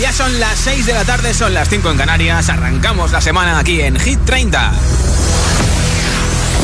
Ya 0.00 0.12
son 0.12 0.38
las 0.38 0.58
6 0.58 0.84
de 0.86 0.92
la 0.92 1.04
tarde, 1.04 1.32
son 1.32 1.54
las 1.54 1.68
5 1.70 1.90
en 1.90 1.96
Canarias. 1.96 2.50
Arrancamos 2.50 3.12
la 3.12 3.20
semana 3.22 3.58
aquí 3.58 3.80
en 3.80 3.98
Hit 3.98 4.20
30. 4.26 4.72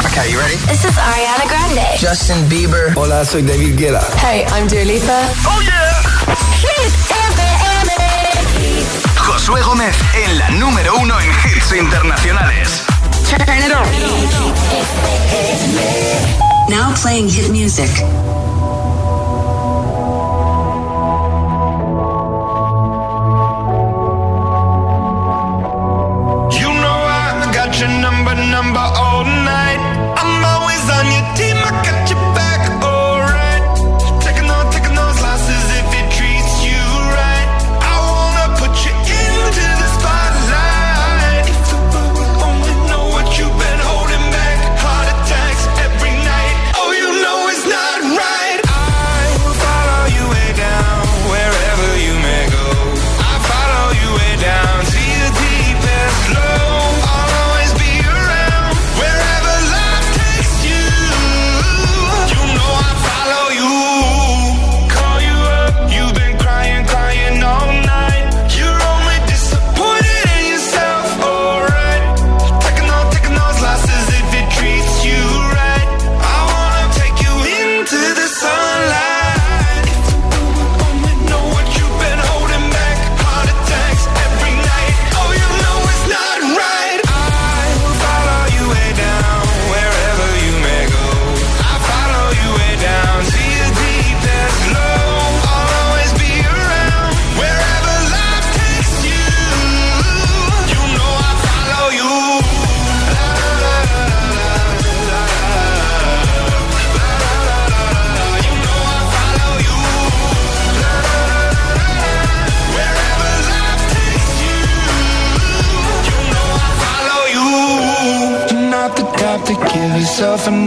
Okay, 0.07 0.31
you 0.31 0.39
ready? 0.39 0.57
This 0.68 0.84
is 0.84 0.99
Ariana 0.99 1.47
Grande. 1.49 1.83
Justin 1.99 2.47
Bieber. 2.50 2.92
Hola, 2.95 3.25
soy 3.25 3.42
David 3.42 3.79
Guetta. 3.79 4.07
Hey, 4.18 4.45
I'm 4.53 4.68
Dua 4.68 4.84
Lipa. 4.84 5.29
Oh 5.47 5.63
yeah. 5.63 6.03
Hit 6.60 6.92
FM. 7.08 7.92
Josué 9.16 9.62
Gómez 9.62 9.96
en 10.27 10.39
la 10.39 10.51
número 10.51 10.95
uno 10.96 11.19
en 11.19 11.30
hits 11.30 11.73
internacionales. 11.73 12.83
Turn 13.30 13.59
it 13.59 13.73
on. 13.73 13.87
Now 16.69 16.93
playing 17.01 17.30
hit 17.30 17.49
music. 17.51 17.91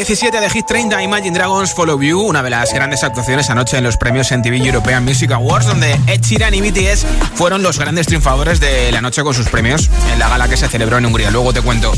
17 0.00 0.40
de 0.40 0.48
Hit 0.48 0.64
30, 0.64 1.02
Imagine 1.02 1.36
Dragons 1.36 1.74
Follow 1.74 2.00
You, 2.00 2.22
una 2.22 2.42
de 2.42 2.48
las 2.48 2.72
grandes 2.72 3.04
actuaciones 3.04 3.50
anoche 3.50 3.76
en 3.76 3.84
los 3.84 3.98
premios 3.98 4.32
MTV 4.32 4.54
European 4.64 5.04
Music 5.04 5.30
Awards, 5.30 5.66
donde 5.66 5.92
Ed 6.06 6.22
Sheeran 6.22 6.54
y 6.54 6.62
BTS 6.62 7.04
fueron 7.34 7.62
los 7.62 7.78
grandes 7.78 8.06
triunfadores 8.06 8.60
de 8.60 8.90
la 8.92 9.02
noche 9.02 9.22
con 9.22 9.34
sus 9.34 9.50
premios 9.50 9.90
en 10.10 10.18
la 10.18 10.30
gala 10.30 10.48
que 10.48 10.56
se 10.56 10.68
celebró 10.68 10.96
en 10.96 11.04
Hungría. 11.04 11.30
Luego 11.30 11.52
te 11.52 11.60
cuento. 11.60 11.92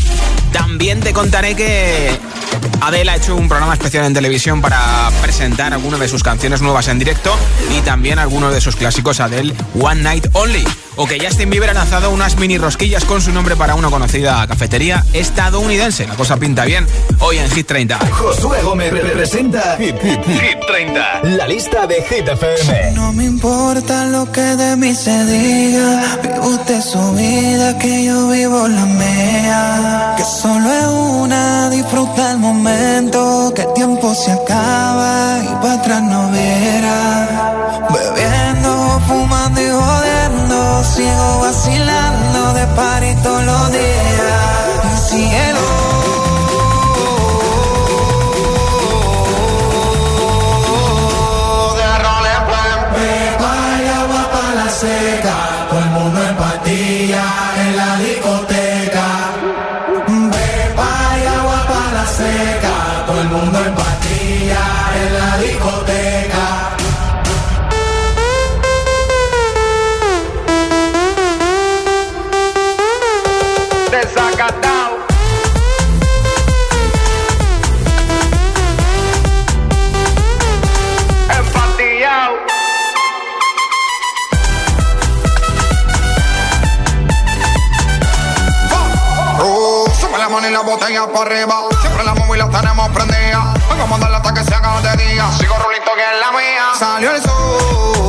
También 0.52 0.98
te 0.98 1.12
contaré 1.12 1.54
que 1.54 2.18
Adele 2.80 3.12
ha 3.12 3.16
hecho 3.16 3.36
un 3.36 3.48
programa 3.48 3.74
especial 3.74 4.04
en 4.04 4.14
televisión 4.14 4.60
para 4.60 5.08
presentar 5.22 5.72
algunas 5.72 6.00
de 6.00 6.08
sus 6.08 6.24
canciones 6.24 6.60
nuevas 6.60 6.88
en 6.88 6.98
directo 6.98 7.32
y 7.70 7.82
también 7.82 8.18
algunos 8.18 8.52
de 8.52 8.60
sus 8.60 8.74
clásicos 8.74 9.20
Adele 9.20 9.54
One 9.80 10.02
Night 10.02 10.26
Only. 10.32 10.64
O 10.96 11.06
que 11.06 11.18
Justin 11.18 11.48
Bieber 11.50 11.70
ha 11.70 11.74
lanzado 11.74 12.10
unas 12.10 12.36
mini 12.36 12.58
rosquillas 12.58 13.04
con 13.04 13.22
su 13.22 13.32
nombre 13.32 13.56
para 13.56 13.74
una 13.74 13.88
conocida 13.88 14.46
cafetería 14.46 15.04
estadounidense. 15.12 16.06
La 16.06 16.14
cosa 16.14 16.36
pinta 16.36 16.64
bien 16.64 16.86
hoy 17.20 17.38
en 17.38 17.50
Hit 17.50 17.66
30. 17.66 17.98
Josué 18.10 18.62
Gómez 18.62 18.92
representa 18.92 19.76
Hit, 19.78 19.96
Hit, 20.02 20.24
Hit 20.24 20.58
30. 20.66 21.20
La 21.24 21.46
lista 21.46 21.86
de 21.86 22.02
Hit 22.02 22.28
FM. 22.28 22.92
No 22.92 23.12
me 23.12 23.24
importa 23.24 24.04
lo 24.06 24.30
que 24.30 24.42
de 24.42 24.76
mí 24.76 24.94
se 24.94 25.24
diga. 25.24 26.18
Vive 26.22 26.40
usted 26.40 26.80
su 26.82 27.12
vida, 27.14 27.78
que 27.78 28.04
yo 28.04 28.28
vivo 28.28 28.68
la 28.68 28.84
mía. 28.84 30.14
Que 30.16 30.24
solo 30.24 30.70
es 30.70 30.86
una, 30.86 31.70
disfruta 31.70 32.32
el 32.32 32.38
momento. 32.38 33.52
Que 33.54 33.62
el 33.62 33.72
tiempo 33.72 34.14
se 34.14 34.32
acaba 34.32 35.38
y 35.42 35.54
para 35.62 35.74
atrás 35.74 36.02
no 36.02 36.30
viera. 36.30 37.71
Sigo 40.94 41.38
vacilando 41.40 42.52
de 42.52 42.66
party 42.76 43.14
todos 43.22 43.44
los 43.44 43.72
días. 43.72 43.92
Arriba. 91.10 91.54
Siempre 91.80 92.04
la 92.04 92.14
móvil 92.14 92.38
la 92.38 92.48
tenemos 92.48 92.88
prendida. 92.90 93.54
Vamos 93.68 93.98
a 93.98 94.02
darle 94.02 94.16
hasta 94.16 94.34
que 94.34 94.44
se 94.44 94.54
haga 94.54 94.80
de 94.80 95.04
día. 95.04 95.30
Sigo 95.38 95.56
rulito 95.58 95.90
que 95.94 96.02
es 96.02 96.20
la 96.20 96.30
mía. 96.32 96.64
Salió 96.78 97.10
el 97.10 97.22
sol. 97.22 98.01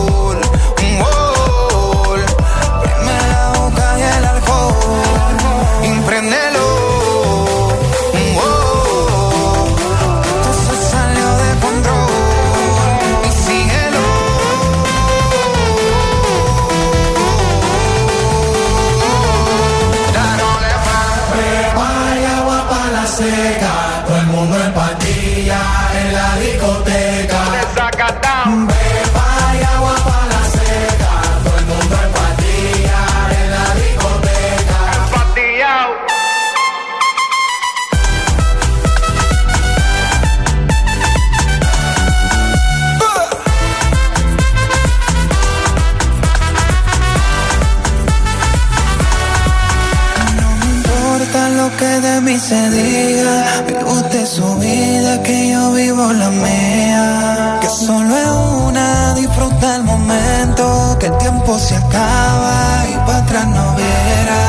Mí 52.34 52.40
se 52.40 52.70
diga, 52.72 53.64
vive 53.68 53.84
usted 53.84 54.26
su 54.26 54.56
vida, 54.56 55.22
que 55.22 55.52
yo 55.52 55.72
vivo 55.74 56.12
la 56.14 56.30
mía. 56.30 57.60
Que 57.62 57.70
solo 57.70 58.12
es 58.18 58.30
una, 58.68 59.14
disfruta 59.14 59.76
el 59.76 59.84
momento, 59.84 60.98
que 61.00 61.08
el 61.08 61.18
tiempo 61.18 61.60
se 61.60 61.76
acaba 61.76 62.86
y 62.92 62.96
para 63.06 63.18
atrás 63.20 63.48
no 63.48 63.76
viera. 63.76 64.42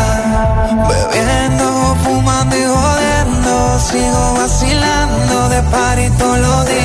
Bebiendo, 0.89 1.97
fumando 2.03 2.57
y 2.57 2.65
jodiendo, 2.75 3.79
sigo 3.89 4.35
vacilando 4.39 5.49
de 5.51 5.63
par 5.65 5.99
y 5.99 6.11
todos 6.11 6.39
los 6.39 6.67
días. 6.67 6.84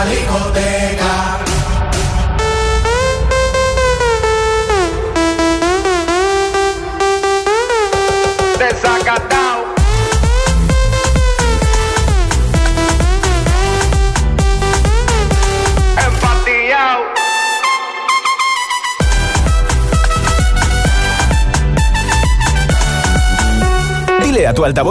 En 0.00 0.67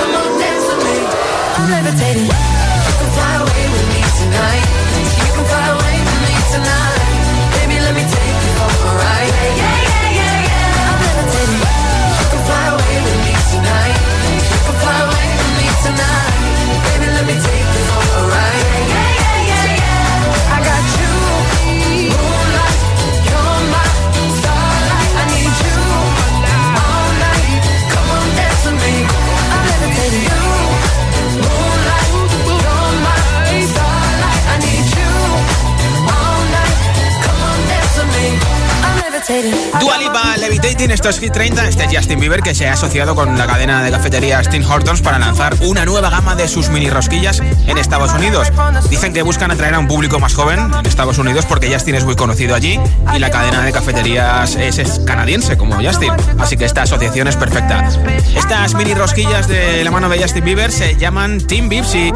Come 0.00 0.14
on, 0.20 0.30
dance 0.40 0.64
with 0.70 0.82
me. 0.86 0.96
I'm 1.60 1.66
levitating. 1.70 2.24
You 2.24 2.94
can 3.00 3.10
fly 3.16 3.32
away 3.44 3.64
with 3.74 3.86
me 3.92 4.00
tonight. 4.20 4.64
You 5.20 5.32
can 5.36 5.46
fly 5.52 5.66
away 5.76 5.96
with 6.08 6.20
me 6.24 6.34
tonight. 6.54 7.20
Baby, 7.56 7.76
let 7.84 7.94
me 7.98 8.04
take 8.08 8.38
you. 8.44 8.54
Yeah, 8.56 9.60
yeah, 9.60 10.08
yeah, 10.20 10.36
yeah. 10.48 10.88
I'm 10.90 11.00
levitating. 11.04 11.62
You 12.20 12.26
can 12.32 12.42
fly 12.48 12.64
away 12.76 12.96
with 13.06 13.18
me 13.26 13.34
tonight. 13.52 13.98
You 14.40 14.60
can 14.66 14.76
fly 14.82 14.98
away 15.04 15.28
with 15.40 15.52
me 15.60 15.68
tonight. 15.84 16.34
Baby, 16.88 17.06
let 17.16 17.24
me 17.28 17.36
take 17.44 17.69
esto 40.90 41.08
es 41.08 41.20
Hit 41.20 41.32
30. 41.32 41.68
Este 41.68 41.84
es 41.84 41.96
Justin 41.96 42.20
Bieber 42.20 42.42
que 42.42 42.54
se 42.54 42.68
ha 42.68 42.72
asociado 42.72 43.14
con 43.14 43.38
la 43.38 43.46
cadena 43.46 43.82
de 43.82 43.90
cafeterías 43.90 44.48
Tim 44.50 44.64
Hortons 44.68 45.02
para 45.02 45.18
lanzar 45.18 45.54
una 45.62 45.84
nueva 45.84 46.10
gama 46.10 46.34
de 46.34 46.48
sus 46.48 46.68
mini 46.68 46.90
rosquillas 46.90 47.40
en 47.40 47.78
Estados 47.78 48.12
Unidos. 48.12 48.52
Dicen 48.88 49.12
que 49.12 49.22
buscan 49.22 49.50
atraer 49.50 49.74
a 49.74 49.78
un 49.78 49.86
público 49.86 50.18
más 50.18 50.34
joven 50.34 50.58
en 50.58 50.86
Estados 50.86 51.18
Unidos 51.18 51.46
porque 51.46 51.72
Justin 51.72 51.94
es 51.94 52.04
muy 52.04 52.16
conocido 52.16 52.54
allí 52.54 52.78
y 53.14 53.18
la 53.18 53.30
cadena 53.30 53.62
de 53.62 53.72
cafeterías 53.72 54.56
es, 54.56 55.00
canadiense 55.06 55.56
como 55.56 55.76
Justin. 55.76 56.12
Así 56.38 56.56
que 56.56 56.64
esta 56.64 56.82
asociación 56.82 57.28
es 57.28 57.36
perfecta. 57.36 57.88
Estas 58.36 58.74
mini 58.74 58.94
rosquillas 58.94 59.46
de 59.48 59.84
la 59.84 59.90
mano 59.90 60.08
de 60.08 60.20
Justin 60.20 60.44
Bieber 60.44 60.72
se 60.72 60.96
llaman 60.96 61.40
Team 61.40 61.68
Bibs 61.68 61.94
y 61.94 62.12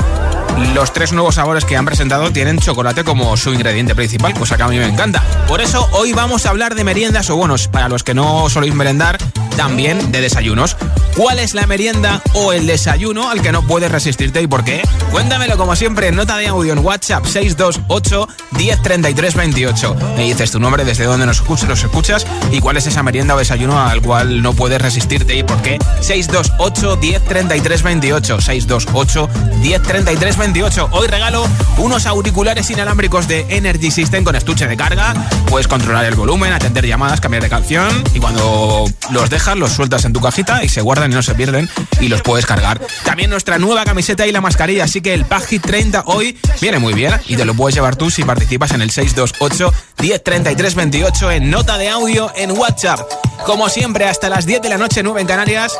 los 0.75 0.92
tres 0.92 1.12
nuevos 1.12 1.37
sabores 1.37 1.64
que 1.64 1.76
han 1.76 1.84
presentado 1.84 2.32
tienen 2.32 2.58
chocolate 2.58 3.04
como 3.04 3.37
su 3.37 3.52
ingrediente 3.52 3.94
principal, 3.94 4.34
cosa 4.34 4.56
que 4.56 4.62
a 4.62 4.68
mí 4.68 4.78
me 4.78 4.87
encanta. 4.87 5.23
Por 5.46 5.61
eso 5.61 5.88
hoy 5.92 6.12
vamos 6.12 6.46
a 6.46 6.50
hablar 6.50 6.75
de 6.75 6.84
meriendas 6.84 7.30
o 7.30 7.37
bonos 7.37 7.68
para 7.68 7.88
los 7.88 8.02
que 8.02 8.14
no 8.14 8.49
soléis 8.49 8.75
merendar, 8.75 9.18
también 9.56 10.12
de 10.12 10.20
desayunos. 10.20 10.76
¿Cuál 11.16 11.38
es 11.38 11.54
la 11.54 11.66
merienda 11.66 12.20
o 12.34 12.52
el 12.52 12.66
desayuno 12.66 13.30
al 13.30 13.40
que 13.40 13.52
no 13.52 13.62
puedes 13.66 13.90
resistirte 13.90 14.42
y 14.42 14.46
por 14.49 14.64
qué? 14.64 14.82
Cuéntamelo 15.12 15.56
como 15.56 15.76
siempre 15.76 16.08
en 16.08 16.16
nota 16.16 16.37
de 16.37 16.49
audio 16.49 16.73
en 16.73 16.80
WhatsApp 16.80 17.25
628 17.25 18.28
1033 18.58 19.34
28. 19.34 19.96
Me 20.16 20.25
dices 20.25 20.50
tu 20.50 20.58
nombre, 20.58 20.84
desde 20.84 21.04
dónde 21.04 21.26
nos 21.26 21.37
escuchas, 21.37 21.68
nos 21.68 21.84
escuchas 21.84 22.26
y 22.50 22.61
cuál 22.61 22.76
es 22.76 22.87
esa 22.87 23.04
merienda 23.04 23.37
o 23.37 23.38
desayuno 23.38 23.80
al 23.80 24.02
cual 24.02 24.42
no 24.42 24.54
puedes 24.54 24.82
resistirte 24.82 25.37
y 25.37 25.44
por 25.44 25.62
qué. 25.62 25.78
628 26.00 26.96
1033 26.96 27.82
28. 27.82 28.40
628 28.40 29.28
1033 29.61 30.37
28. 30.37 30.88
Hoy 30.90 31.06
regalo 31.06 31.46
unos 31.78 32.06
auriculares 32.06 32.68
inalámbricos 32.70 33.28
de 33.28 33.46
Energy 33.50 33.92
System 33.92 34.25
con 34.25 34.34
estuche 34.34 34.66
de 34.66 34.76
carga. 34.76 35.14
Puedes 35.49 35.68
controlar 35.68 36.04
el 36.06 36.16
volumen, 36.16 36.52
atender 36.52 36.87
llamadas, 36.87 37.20
cambiar 37.20 37.42
de 37.42 37.49
canción 37.49 38.02
y 38.14 38.18
cuando 38.18 38.84
los 39.11 39.30
los 39.52 39.72
sueltas 39.72 40.06
en 40.06 40.12
tu 40.14 40.20
cajita 40.20 40.64
y 40.64 40.70
se 40.70 40.80
guardan 40.80 41.12
y 41.12 41.14
no 41.14 41.22
se 41.22 41.34
pierden 41.34 41.68
y 42.00 42.08
los 42.08 42.22
puedes 42.22 42.46
cargar. 42.46 42.80
También 43.04 43.28
nuestra 43.28 43.58
nueva 43.58 43.84
camiseta 43.84 44.26
y 44.26 44.32
la 44.32 44.40
mascarilla, 44.40 44.84
así 44.84 45.02
que 45.02 45.12
el 45.12 45.26
Pack 45.26 45.46
Hit 45.46 45.62
30 45.62 46.04
hoy 46.06 46.38
viene 46.62 46.78
muy 46.78 46.94
bien 46.94 47.12
y 47.26 47.36
te 47.36 47.44
lo 47.44 47.52
puedes 47.54 47.74
llevar 47.74 47.94
tú 47.94 48.10
si 48.10 48.24
participas 48.24 48.72
en 48.72 48.80
el 48.80 48.90
628 48.90 49.72
1033 50.00 50.74
28 50.74 51.30
en 51.32 51.50
nota 51.50 51.76
de 51.76 51.90
audio 51.90 52.32
en 52.34 52.52
WhatsApp. 52.52 53.00
Como 53.44 53.68
siempre, 53.68 54.06
hasta 54.06 54.30
las 54.30 54.46
10 54.46 54.62
de 54.62 54.70
la 54.70 54.78
noche, 54.78 55.02
9 55.02 55.20
en 55.20 55.26
Canarias. 55.26 55.72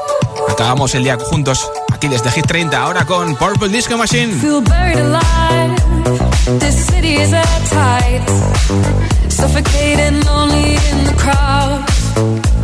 Acabamos 0.51 0.95
el 0.95 1.05
día 1.05 1.17
juntos 1.19 1.67
aquí 1.91 2.09
desde 2.09 2.31
Hit 2.31 2.47
30, 2.47 2.77
ahora 2.79 3.07
con 3.07 3.35
Purple 3.37 3.69
Disco 3.69 3.97
Machine. 3.97 4.39
Suffocating, 9.31 10.25
lonely 10.25 10.75
in 10.75 11.05
the 11.07 11.15
crowd. 11.17 12.64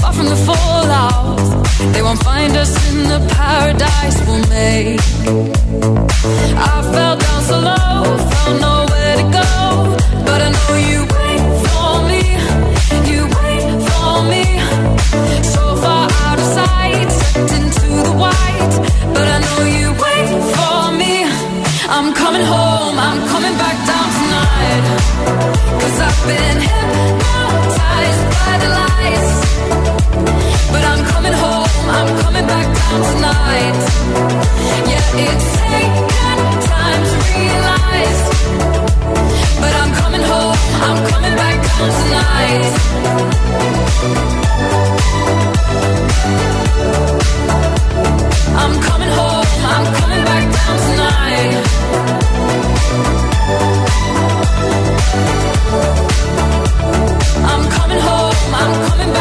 Far 0.00 0.12
from 0.14 0.26
the 0.26 0.36
fallout. 0.36 1.38
They 1.92 2.02
won't 2.02 2.22
find 2.24 2.56
us 2.56 2.72
in 2.90 3.02
the 3.04 3.20
paradise 3.34 4.16
we'll 4.26 4.46
make. 4.48 5.00
I 6.56 6.82
fell 6.92 7.16
down 7.18 7.42
so 7.42 7.58
low, 7.60 8.16
found 8.32 8.60
nowhere 8.60 9.16
to 9.16 9.26
go. 9.40 10.24
But 10.24 10.40
I 10.40 10.50
know 10.56 10.76
you 10.90 10.99
I'm 57.52 57.70
coming 57.70 58.00
home, 58.00 58.34
I'm 58.52 58.88
coming 58.90 59.12
back 59.12 59.19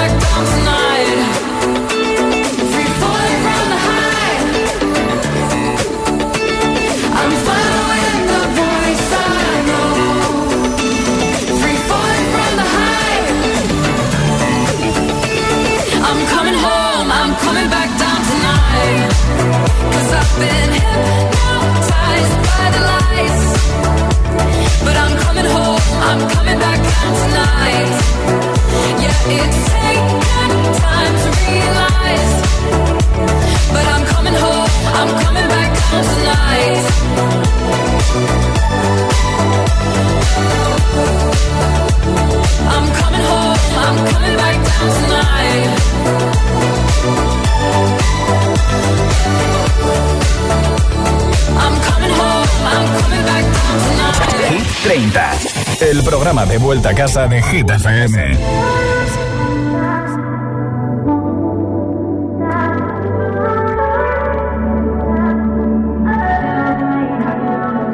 30, 54.99 55.31
el 55.79 56.03
programa 56.03 56.45
de 56.45 56.57
vuelta 56.57 56.89
a 56.89 56.93
casa 56.93 57.25
de 57.25 57.41
Hit 57.41 57.69
FM. 57.69 58.37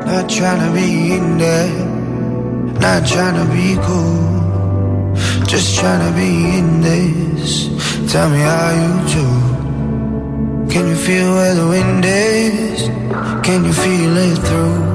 Not 0.08 0.28
trying 0.28 0.60
to 0.66 0.72
be 0.74 1.14
in 1.14 1.38
there, 1.38 1.86
not 2.80 3.06
trying 3.06 3.36
to 3.36 3.46
be 3.54 3.76
cool. 3.86 5.16
Just 5.46 5.78
trying 5.80 6.02
to 6.08 6.12
be 6.18 6.58
in 6.58 6.82
this. 6.82 7.70
Tell 8.12 8.30
me 8.32 8.40
how 8.40 8.72
you 8.72 8.90
do. 9.14 10.74
Can 10.74 10.88
you 10.88 10.96
feel 10.96 11.36
where 11.36 11.54
the 11.54 11.68
wind 11.68 12.04
is? 12.04 12.90
Can 13.44 13.64
you 13.64 13.74
feel 13.74 14.18
it 14.18 14.38
through 14.40 14.95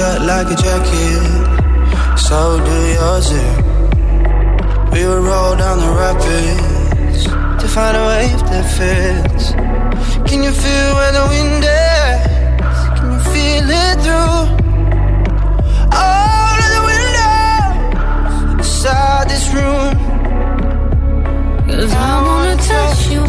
shut 0.00 0.22
like 0.22 0.46
a 0.46 0.56
jacket, 0.64 2.18
so 2.26 2.38
do 2.66 2.76
yours. 2.96 3.28
Yeah. 3.36 3.56
We 4.92 5.00
would 5.08 5.24
roll 5.30 5.54
down 5.62 5.76
the 5.84 5.92
rapids 6.02 7.20
to 7.60 7.66
find 7.74 7.94
a 8.02 8.04
wave 8.10 8.42
that 8.50 8.66
fits. 8.76 9.44
Can 10.28 10.38
you 10.46 10.52
feel 10.62 10.90
where 10.98 11.12
the 11.18 11.24
wind 11.32 11.64
is? 11.84 12.20
Can 12.96 13.08
you 13.14 13.20
feel 13.32 13.66
it 13.84 13.96
through 14.04 14.40
all 16.04 16.56
of 16.64 16.70
the 16.76 16.82
windows 16.90 18.36
inside 18.54 19.26
this 19.32 19.46
room? 19.56 19.92
Cause 21.68 21.92
I 22.08 22.14
wanna 22.26 22.56
touch 22.70 23.00
you, 23.12 23.20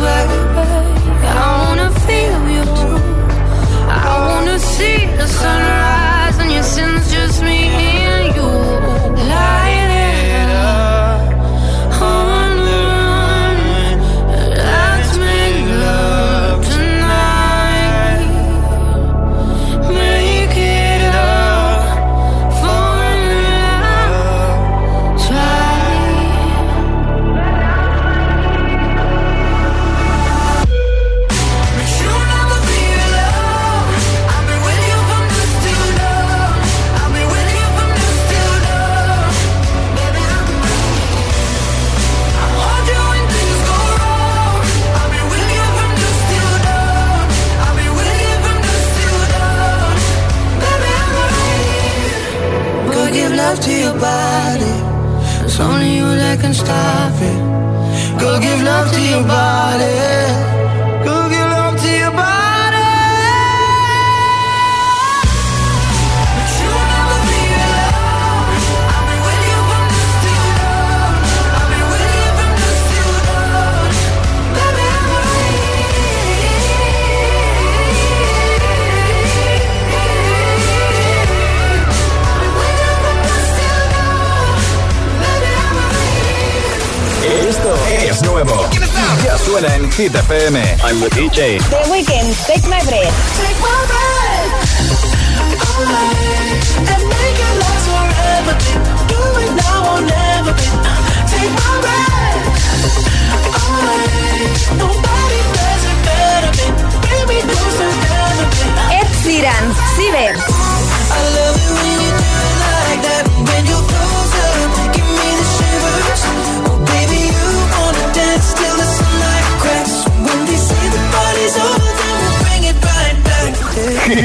I'm 91.42 91.81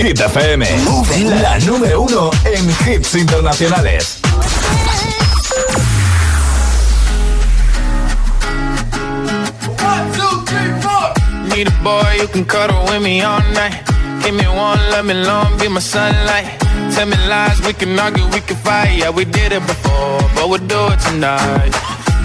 Hit. 0.06 0.20
La 1.40 1.58
número 1.58 2.02
uno 2.02 2.30
en 2.44 2.70
hits 2.86 3.14
internacionales. 3.16 4.20
Tell 16.94 17.06
me 17.06 17.16
lies, 17.28 17.60
we 17.66 17.72
can 17.74 17.98
argue, 17.98 18.24
we 18.28 18.40
can 18.40 18.56
fight. 18.56 18.98
Yeah, 18.98 19.10
we 19.10 19.24
did 19.24 19.52
it 19.52 19.66
before, 19.66 20.20
but 20.34 20.48
we'll 20.48 20.66
do 20.66 20.86
it 20.92 21.00
tonight. 21.00 21.95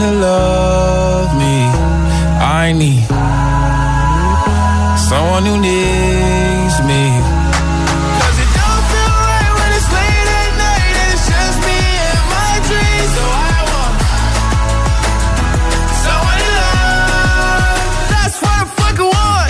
to 0.00 0.10
love. 0.12 0.66
I 2.66 2.72
need 2.72 3.06
someone 4.98 5.44
who 5.46 5.60
needs 5.60 6.80
me. 6.82 7.22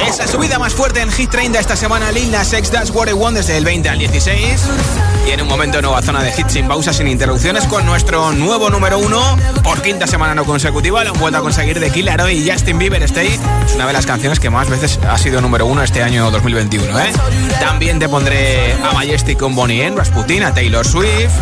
Esa 0.07 0.27
subida 0.29 0.59
más 0.59 0.75
fuerte 0.75 1.01
en 1.01 1.11
Hit 1.11 1.31
30 1.31 1.59
esta 1.59 1.77
semana, 1.77 2.13
Lil 2.13 2.31
Nas 2.31 2.53
X 2.53 2.71
That's 2.71 2.91
What 2.91 3.09
I 3.09 3.35
desde 3.35 3.57
el 3.57 3.65
20 3.65 3.89
al 3.89 3.99
16. 3.99 5.16
Y 5.27 5.31
en 5.33 5.43
un 5.43 5.49
momento 5.49 5.83
nueva 5.83 6.01
zona 6.03 6.23
de 6.23 6.31
hits 6.31 6.53
sin 6.53 6.69
pausas, 6.69 6.97
sin 6.97 7.09
interrupciones, 7.09 7.65
con 7.67 7.85
nuestro 7.85 8.33
nuevo 8.33 8.71
número 8.71 8.99
uno 8.99 9.37
por 9.65 9.83
quinta 9.83 10.07
semana 10.07 10.35
no 10.35 10.45
consecutiva. 10.45 11.03
Lo 11.03 11.11
han 11.11 11.19
vuelto 11.19 11.39
a 11.39 11.43
conseguir 11.43 11.81
de 11.81 11.91
Killer 11.91 12.21
y 12.31 12.49
Justin 12.49 12.79
Bieber 12.79 13.03
Stay. 13.03 13.39
Es 13.67 13.75
una 13.75 13.89
de 13.89 13.93
las 13.93 14.07
canciones 14.07 14.39
que 14.39 14.51
más 14.51 14.71
veces 14.71 15.01
ha 15.09 15.19
sido 15.19 15.41
número 15.41 15.67
uno 15.67 15.83
este 15.83 16.03
año 16.03 16.31
2021. 16.31 17.01
¿eh? 17.01 17.13
También 17.59 17.99
te 17.99 18.09
pondré 18.09 18.75
a 18.75 18.93
Majestic 18.93 19.39
con 19.39 19.57
Bonnie 19.57 19.85
M, 19.85 19.97
Rasputin, 19.97 20.45
a 20.45 20.55
Taylor 20.55 20.87
Swift. 20.87 21.33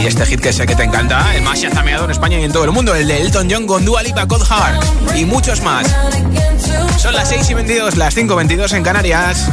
Y 0.00 0.06
este 0.06 0.24
hit 0.24 0.40
que 0.40 0.52
sé 0.52 0.66
que 0.66 0.74
te 0.74 0.84
encanta, 0.84 1.34
el 1.34 1.42
más 1.42 1.60
chazameado 1.60 2.04
en 2.04 2.10
España 2.10 2.38
y 2.38 2.44
en 2.44 2.52
todo 2.52 2.64
el 2.64 2.72
mundo, 2.72 2.94
el 2.94 3.06
de 3.06 3.20
Elton 3.20 3.48
John 3.50 3.66
con 3.66 3.84
Dua 3.84 4.02
Lipa, 4.02 4.26
Cold 4.26 4.44
Heart 4.46 5.16
y 5.16 5.24
muchos 5.24 5.60
más. 5.62 5.86
Son 6.98 7.14
las 7.14 7.28
6 7.28 7.50
y 7.50 7.54
22, 7.54 7.96
las 7.96 8.14
5 8.14 8.32
y 8.32 8.36
22 8.36 8.72
en 8.72 8.82
Canarias. 8.82 9.48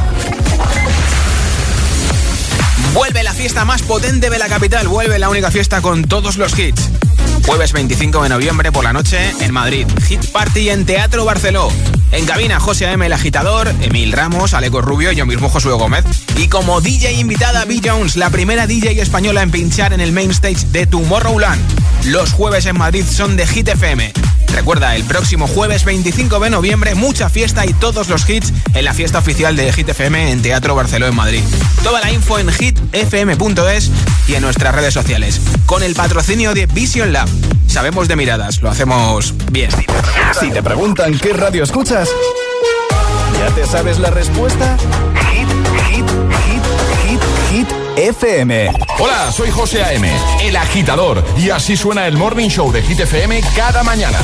Vuelve 2.94 3.24
la 3.24 3.34
fiesta 3.34 3.64
más 3.64 3.82
potente 3.84 4.30
de 4.30 4.38
la 4.38 4.50
capital, 4.50 4.88
vuelve 4.88 5.18
la 5.18 5.30
única 5.30 5.50
fiesta 5.50 5.82
con 5.82 6.04
todos 6.04 6.36
los 6.38 6.58
hits. 6.60 6.90
Jueves 7.46 7.72
25 7.72 8.24
de 8.24 8.30
noviembre 8.30 8.72
por 8.72 8.84
la 8.84 8.92
noche 8.92 9.34
en 9.40 9.54
Madrid. 9.54 9.88
Hit 10.08 10.26
Party 10.28 10.70
en 10.70 10.86
Teatro 10.86 11.24
Barceló. 11.26 11.72
En 12.12 12.26
cabina 12.26 12.60
José 12.60 12.88
A.M. 12.88 13.06
el 13.06 13.14
agitador, 13.14 13.74
Emil 13.82 14.12
Ramos, 14.12 14.54
Aleco 14.54 14.82
Rubio 14.82 15.12
y 15.12 15.16
yo 15.16 15.26
mismo 15.26 15.50
Josué 15.50 15.74
Gómez. 15.74 16.04
Y 16.38 16.50
como 16.50 16.82
DJ 16.82 17.14
invitada 17.14 17.64
B. 17.64 17.80
Jones, 17.84 18.18
la 18.18 18.30
primera 18.30 18.68
DJ 18.68 19.02
española 19.02 19.42
en 19.42 19.52
pinchar 19.52 19.94
en 19.94 20.02
el 20.02 20.12
main 20.12 20.32
stage 20.32 20.68
de 20.72 20.86
Tomorrowland. 20.86 21.62
Los 22.06 22.34
jueves 22.34 22.66
en 22.66 22.78
Madrid 22.78 23.06
son 23.10 23.38
de 23.38 23.48
Hit 23.48 23.70
FM. 23.70 24.12
Recuerda, 24.54 24.96
el 24.96 25.04
próximo 25.04 25.48
jueves 25.48 25.86
25 25.86 26.40
de 26.40 26.50
noviembre, 26.50 26.96
mucha 26.96 27.30
fiesta 27.30 27.66
y 27.66 27.74
todos 27.74 28.10
los 28.10 28.30
hits 28.30 28.54
en 28.74 28.86
la 28.86 28.94
fiesta 28.94 29.20
oficial 29.20 29.56
de 29.56 29.72
Hit 29.72 29.90
FM 29.90 30.32
en 30.32 30.42
Teatro 30.42 30.76
Barceló 30.76 31.08
en 31.08 31.16
Madrid. 31.16 31.42
Toda 31.84 32.02
la 32.02 32.12
info 32.12 32.38
en 32.38 32.50
hitfm.es 32.52 33.92
y 34.28 34.36
en 34.36 34.42
nuestras 34.42 34.76
redes 34.76 34.94
sociales. 34.94 35.42
Con 35.66 35.84
el 35.84 35.96
patrocinio 35.96 36.54
de 36.54 36.66
Vision 36.66 37.14
Lab. 37.14 37.30
Sabemos 37.68 38.08
de 38.08 38.16
miradas, 38.16 38.62
lo 38.62 38.70
hacemos 38.70 39.34
bien. 39.52 39.72
Si 40.40 40.52
te 40.52 40.62
preguntan 40.62 41.18
qué 41.18 41.34
radio 41.34 41.64
escuchas, 41.64 42.10
¿ya 43.40 43.56
te 43.56 43.66
sabes 43.66 44.00
la 44.00 44.12
respuesta? 44.12 44.78
Hit, 45.32 45.48
hit, 45.90 46.10
hit, 46.46 46.64
hit, 47.08 47.22
hit, 47.52 47.81
FM. 48.02 48.72
Hola, 49.00 49.32
soy 49.32 49.52
José 49.52 49.84
A.M., 49.84 50.10
el 50.42 50.56
agitador, 50.56 51.24
y 51.38 51.52
así 51.52 51.78
suena 51.78 52.08
el 52.08 52.18
Morning 52.18 52.50
Show 52.50 52.72
de 52.72 52.82
Hit 52.82 53.02
FM 53.02 53.42
cada 53.56 53.84
mañana. 53.84 54.18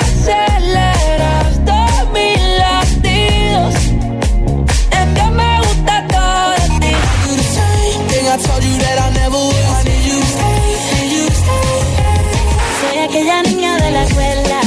Aceleras 0.00 1.64
todos 1.66 2.12
mis 2.12 2.38
latidos. 2.58 3.74
Envíame 4.92 5.58
gusta 5.58 6.06
todo 6.06 6.50
de 6.52 6.86
ti. 6.86 6.94
Soy 12.80 12.98
aquella 12.98 13.42
niña 13.42 13.76
de 13.78 13.90
la 13.90 14.04
escuela. 14.04 14.63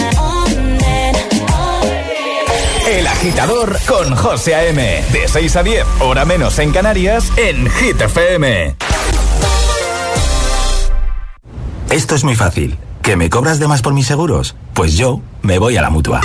Agitador 3.18 3.76
con 3.88 4.16
José 4.16 4.54
A.M. 4.54 5.04
De 5.12 5.28
6 5.28 5.56
a 5.56 5.64
10, 5.64 5.86
hora 6.02 6.24
menos 6.24 6.60
en 6.60 6.72
Canarias, 6.72 7.32
en 7.36 7.68
Hit 7.68 8.00
FM. 8.00 8.76
Esto 11.90 12.14
es 12.14 12.24
muy 12.24 12.36
fácil. 12.36 12.78
¿Que 13.02 13.16
me 13.16 13.30
cobras 13.30 13.60
de 13.60 13.68
más 13.68 13.82
por 13.82 13.94
mis 13.94 14.06
seguros? 14.06 14.56
Pues 14.76 14.96
yo 14.96 15.22
me 15.42 15.58
voy 15.58 15.78
a 15.78 15.82
la 15.82 15.90
mutua. 15.90 16.22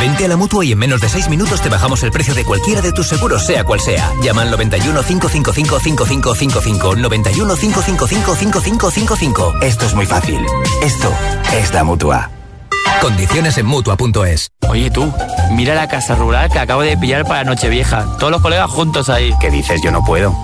Vente 0.00 0.26
a 0.26 0.28
la 0.28 0.36
mutua 0.36 0.66
y 0.66 0.72
en 0.72 0.78
menos 0.78 1.00
de 1.00 1.08
6 1.08 1.30
minutos 1.30 1.62
te 1.62 1.70
bajamos 1.70 2.02
el 2.02 2.10
precio 2.10 2.34
de 2.34 2.44
cualquiera 2.44 2.82
de 2.82 2.92
tus 2.92 3.06
seguros, 3.06 3.46
sea 3.46 3.64
cual 3.64 3.80
sea. 3.80 4.12
Llama 4.22 4.42
al 4.42 4.50
91 4.50 5.02
555 5.02 5.80
5555. 5.80 6.96
91 6.96 7.56
555 7.56 8.34
5555. 8.36 9.54
Esto 9.62 9.86
es 9.86 9.94
muy 9.94 10.04
fácil. 10.04 10.44
Esto 10.82 11.10
es 11.54 11.72
la 11.72 11.84
mutua. 11.84 12.37
Condiciones 13.00 13.56
en 13.58 13.66
mutua.es. 13.66 14.50
Oye 14.68 14.90
tú, 14.90 15.12
mira 15.52 15.74
la 15.74 15.88
casa 15.88 16.14
rural 16.14 16.50
que 16.50 16.58
acabo 16.58 16.82
de 16.82 16.96
pillar 16.96 17.24
para 17.24 17.44
Nochevieja. 17.44 18.04
Todos 18.18 18.30
los 18.30 18.42
colegas 18.42 18.70
juntos 18.70 19.08
ahí. 19.08 19.34
¿Qué 19.40 19.50
dices? 19.50 19.80
Yo 19.82 19.90
no 19.90 20.04
puedo. 20.04 20.34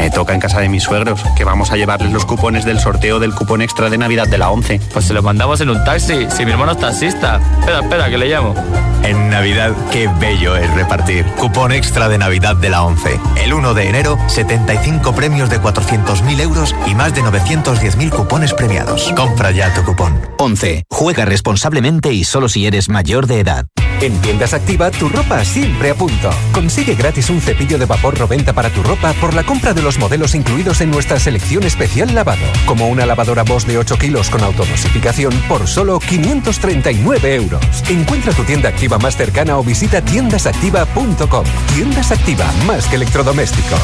Me 0.00 0.10
toca 0.10 0.32
en 0.32 0.40
casa 0.40 0.60
de 0.60 0.70
mis 0.70 0.84
suegros, 0.84 1.22
que 1.36 1.44
vamos 1.44 1.72
a 1.72 1.76
llevarles 1.76 2.10
los 2.10 2.24
cupones 2.24 2.64
del 2.64 2.80
sorteo 2.80 3.18
del 3.18 3.34
cupón 3.34 3.60
extra 3.60 3.90
de 3.90 3.98
Navidad 3.98 4.26
de 4.26 4.38
la 4.38 4.50
11. 4.50 4.80
Pues 4.94 5.04
se 5.04 5.12
los 5.12 5.22
mandamos 5.22 5.60
en 5.60 5.68
un 5.68 5.84
taxi, 5.84 6.26
si 6.30 6.46
mi 6.46 6.52
hermano 6.52 6.72
es 6.72 6.78
taxista. 6.78 7.38
Espera, 7.58 7.80
espera, 7.80 8.08
que 8.08 8.16
le 8.16 8.30
llamo. 8.30 8.54
En 9.02 9.28
Navidad, 9.28 9.74
qué 9.92 10.08
bello 10.18 10.56
es 10.56 10.72
repartir. 10.72 11.26
Cupón 11.36 11.72
extra 11.72 12.08
de 12.08 12.16
Navidad 12.16 12.56
de 12.56 12.70
la 12.70 12.82
11. 12.82 13.20
El 13.44 13.52
1 13.52 13.74
de 13.74 13.88
enero, 13.90 14.18
75 14.26 15.14
premios 15.14 15.50
de 15.50 15.60
400.000 15.60 16.40
euros 16.40 16.74
y 16.86 16.94
más 16.94 17.14
de 17.14 17.22
910.000 17.22 18.08
cupones 18.08 18.54
premiados. 18.54 19.12
Compra 19.14 19.50
ya 19.50 19.74
tu 19.74 19.84
cupón. 19.84 20.18
11. 20.38 20.84
Juega 20.88 21.26
responsablemente 21.26 22.10
y 22.10 22.24
solo 22.24 22.48
si 22.48 22.66
eres 22.66 22.88
mayor 22.88 23.26
de 23.26 23.40
edad. 23.40 23.66
En 24.00 24.18
Tiendas 24.22 24.54
Activa, 24.54 24.90
tu 24.90 25.10
ropa 25.10 25.44
siempre 25.44 25.90
a 25.90 25.94
punto. 25.94 26.30
Consigue 26.52 26.94
gratis 26.94 27.28
un 27.28 27.38
cepillo 27.38 27.78
de 27.78 27.84
vapor 27.84 28.18
90 28.18 28.54
para 28.54 28.70
tu 28.70 28.82
ropa 28.82 29.12
por 29.14 29.34
la 29.34 29.42
compra 29.42 29.74
de 29.74 29.82
los 29.82 29.89
modelos 29.98 30.34
incluidos 30.34 30.80
en 30.80 30.90
nuestra 30.90 31.18
selección 31.18 31.64
especial 31.64 32.14
lavado, 32.14 32.44
como 32.66 32.88
una 32.88 33.06
lavadora 33.06 33.42
Bosch 33.42 33.66
de 33.66 33.78
8 33.78 33.96
kilos 33.98 34.30
con 34.30 34.42
autodosificación 34.42 35.32
por 35.48 35.66
solo 35.66 35.98
539 35.98 37.34
euros. 37.34 37.60
Encuentra 37.88 38.32
tu 38.32 38.44
tienda 38.44 38.68
activa 38.68 38.98
más 38.98 39.16
cercana 39.16 39.58
o 39.58 39.64
visita 39.64 40.02
tiendasactiva.com. 40.02 41.44
Tiendas 41.74 42.12
Activa, 42.12 42.46
más 42.66 42.86
que 42.86 42.96
electrodomésticos. 42.96 43.80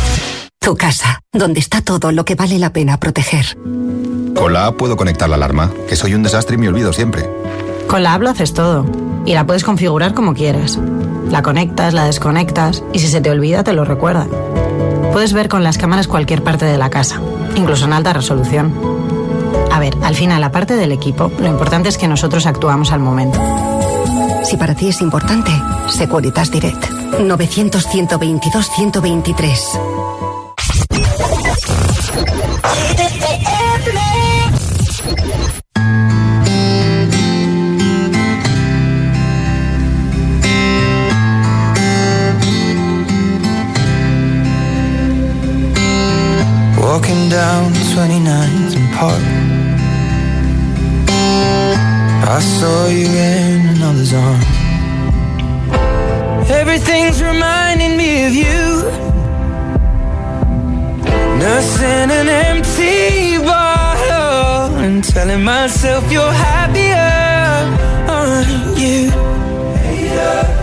Tu 0.60 0.76
casa, 0.76 1.20
donde 1.32 1.60
está 1.60 1.80
todo 1.80 2.12
lo 2.12 2.24
que 2.24 2.34
vale 2.34 2.58
la 2.58 2.72
pena 2.72 2.98
proteger. 2.98 3.56
Con 4.34 4.52
la 4.52 4.66
app 4.66 4.76
puedo 4.76 4.96
conectar 4.96 5.28
la 5.28 5.36
alarma, 5.36 5.72
que 5.88 5.96
soy 5.96 6.14
un 6.14 6.22
desastre 6.22 6.56
y 6.56 6.58
me 6.58 6.68
olvido 6.68 6.92
siempre. 6.92 7.28
Con 7.86 8.02
la 8.02 8.14
app 8.14 8.22
lo 8.22 8.30
haces 8.30 8.52
todo 8.52 8.84
y 9.24 9.34
la 9.34 9.46
puedes 9.46 9.64
configurar 9.64 10.12
como 10.12 10.34
quieras. 10.34 10.78
La 11.30 11.42
conectas, 11.42 11.94
la 11.94 12.04
desconectas 12.04 12.82
y 12.92 12.98
si 12.98 13.08
se 13.08 13.20
te 13.20 13.30
olvida 13.30 13.64
te 13.64 13.72
lo 13.72 13.84
recuerda. 13.84 14.26
Puedes 15.12 15.32
ver 15.32 15.48
con 15.48 15.64
las 15.64 15.78
cámaras 15.78 16.08
cualquier 16.08 16.42
parte 16.42 16.64
de 16.64 16.78
la 16.78 16.90
casa, 16.90 17.20
incluso 17.54 17.84
en 17.86 17.92
alta 17.92 18.12
resolución. 18.12 18.74
A 19.72 19.78
ver, 19.80 19.96
al 20.02 20.14
final, 20.14 20.44
aparte 20.44 20.76
del 20.76 20.92
equipo, 20.92 21.32
lo 21.38 21.48
importante 21.48 21.88
es 21.88 21.96
que 21.98 22.06
nosotros 22.08 22.46
actuamos 22.46 22.92
al 22.92 23.00
momento. 23.00 23.38
Si 24.44 24.56
para 24.56 24.74
ti 24.74 24.88
es 24.88 25.02
importante, 25.02 25.50
Securitas 25.88 26.50
Direct. 26.50 26.86
900-122-123. 27.18 29.96
walking 47.06 47.28
down 47.28 47.72
29th 47.72 48.76
and 48.76 48.94
Park. 48.94 49.22
I 52.28 52.40
saw 52.40 52.88
you 52.88 53.06
in 53.06 53.76
another's 53.76 54.12
arm. 54.12 54.40
Everything's 56.50 57.22
reminding 57.22 57.96
me 57.96 58.26
of 58.26 58.34
you. 58.34 58.82
Nursing 61.38 62.10
an 62.10 62.28
empty 62.28 63.38
bottle 63.38 64.76
and 64.78 65.04
telling 65.04 65.44
myself 65.44 66.10
you're 66.10 66.32
happier, 66.32 67.12
aren't 68.10 68.78
you? 68.78 69.10
Yeah. 70.06 70.55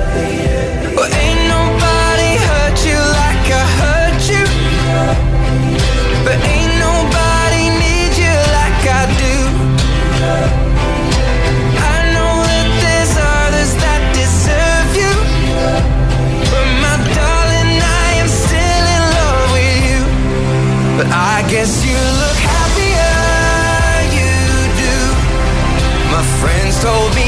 Guess 21.53 21.85
you 21.85 21.93
look 21.93 22.39
happier, 22.49 23.13
you 24.17 24.33
do. 24.81 24.97
My 26.11 26.23
friends 26.41 26.81
told 26.81 27.13
me. 27.15 27.22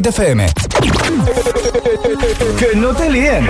Hit 0.00 0.06
FM. 0.06 0.46
que 2.58 2.74
no 2.76 2.94
te 2.94 3.10
líen. 3.10 3.46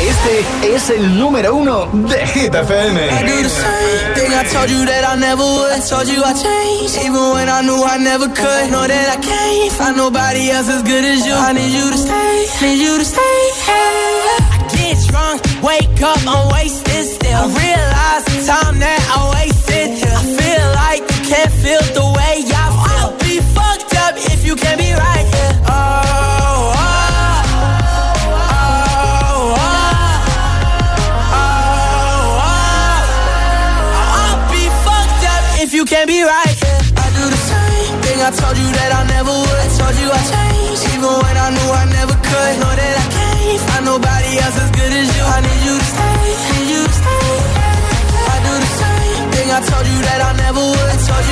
Este 0.00 0.74
es 0.74 0.90
el 0.90 1.18
número 1.18 1.54
uno 1.54 1.86
de 1.92 2.26
Hit 2.26 2.54
FM. 2.54 3.06
I 3.06 3.22
cup, 15.96 16.18
I'm 16.26 16.48
wasted 16.52 17.04
still. 17.04 17.32
I 17.32 17.46
realize 17.46 18.24
the 18.24 18.52
time 18.52 18.78
that 18.78 19.00
I 19.16 19.25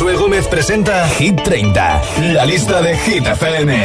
Josué 0.00 0.16
Gómez 0.16 0.46
presenta 0.46 1.06
Hit 1.10 1.42
30, 1.42 2.02
la 2.32 2.46
lista 2.46 2.80
de 2.80 2.96
Hit 2.96 3.26
FM. 3.26 3.84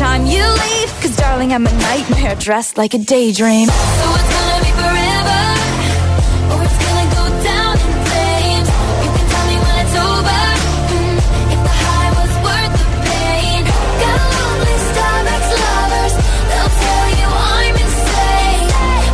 Time 0.00 0.24
you 0.24 0.42
leave. 0.42 0.90
Cause 1.02 1.14
darling, 1.14 1.52
I'm 1.52 1.66
a 1.66 1.72
nightmare 1.88 2.34
dressed 2.34 2.78
like 2.78 2.94
a 2.94 2.98
daydream. 2.98 3.68
So 3.68 3.74
it's 4.18 4.30
gonna 4.34 4.64
be 4.64 4.72
forever, 4.80 5.42
or 6.52 6.58
it's 6.66 6.78
gonna 6.84 7.08
go 7.18 7.24
down 7.50 7.74
in 7.84 7.92
flames. 8.08 8.68
You 9.04 9.10
can 9.16 9.26
tell 9.32 9.46
me 9.50 9.56
when 9.64 9.76
it's 9.84 9.96
over. 10.08 10.40
mm, 10.96 11.18
if 11.54 11.60
the 11.68 11.74
high 11.84 12.10
was 12.18 12.32
worth 12.46 12.74
the 12.80 12.88
pain. 13.08 13.60
Got 14.02 14.20
list 14.64 14.96
of 15.08 15.22
ex-lovers. 15.36 16.14
They'll 16.48 16.74
tell 16.84 17.06
you 17.20 17.28
I'm 17.60 17.76
insane, 17.84 18.68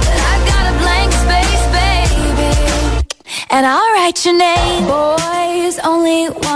but 0.07 0.19
I've 0.31 0.45
got 0.53 0.65
a 0.71 0.75
blank 0.83 1.11
space, 1.25 1.65
baby 1.79 2.51
and 3.55 3.63
I'll 3.67 3.91
write 3.97 4.19
your 4.25 4.39
name. 4.39 4.83
Boys 4.87 5.77
only 5.93 6.21
want 6.45 6.56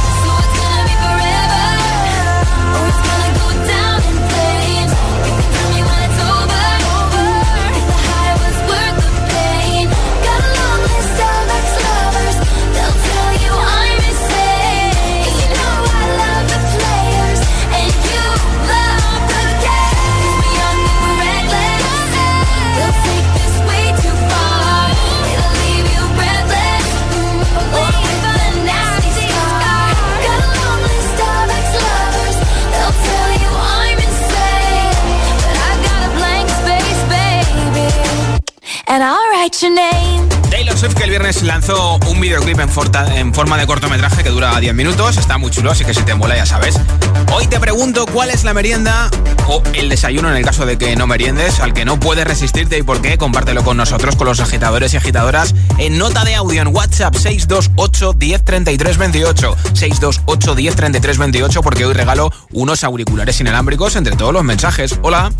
And 38.91 39.01
I'll 39.01 39.29
write 39.31 39.61
your 39.61 39.73
name. 39.73 40.27
Taylor 40.49 40.77
Swift 40.77 40.95
que 40.95 41.05
el 41.05 41.11
viernes 41.11 41.43
lanzó 41.43 41.97
un 42.09 42.19
videoclip 42.19 42.59
en, 42.59 42.69
en 43.15 43.33
forma 43.33 43.57
de 43.57 43.65
cortometraje 43.65 44.21
que 44.21 44.29
dura 44.29 44.59
10 44.59 44.73
minutos, 44.73 45.15
está 45.15 45.37
muy 45.37 45.49
chulo, 45.49 45.71
así 45.71 45.85
que 45.85 45.93
si 45.93 46.03
te 46.03 46.13
mola 46.13 46.35
ya 46.35 46.45
sabes. 46.45 46.75
Hoy 47.33 47.47
te 47.47 47.57
pregunto 47.61 48.05
cuál 48.05 48.31
es 48.31 48.43
la 48.43 48.53
merienda 48.53 49.09
o 49.47 49.63
el 49.73 49.87
desayuno 49.87 50.29
en 50.29 50.35
el 50.35 50.43
caso 50.43 50.65
de 50.65 50.77
que 50.77 50.93
no 50.97 51.07
meriendes, 51.07 51.61
al 51.61 51.73
que 51.73 51.85
no 51.85 52.01
puedes 52.01 52.27
resistirte 52.27 52.77
y 52.77 52.83
por 52.83 53.01
qué, 53.01 53.17
compártelo 53.17 53.63
con 53.63 53.77
nosotros, 53.77 54.17
con 54.17 54.27
los 54.27 54.41
agitadores 54.41 54.93
y 54.93 54.97
agitadoras, 54.97 55.55
en 55.77 55.97
nota 55.97 56.25
de 56.25 56.35
audio 56.35 56.61
en 56.61 56.67
WhatsApp 56.75 57.15
628 57.15 58.13
10 58.17 58.43
33 58.43 58.97
28, 58.97 59.57
628 59.73 60.55
10 60.55 60.75
33 60.75 61.17
28, 61.17 61.61
porque 61.61 61.85
hoy 61.85 61.93
regalo 61.93 62.29
unos 62.51 62.83
auriculares 62.83 63.39
inalámbricos 63.39 63.95
entre 63.95 64.17
todos 64.17 64.33
los 64.33 64.43
mensajes. 64.43 64.99
Hola. 65.01 65.31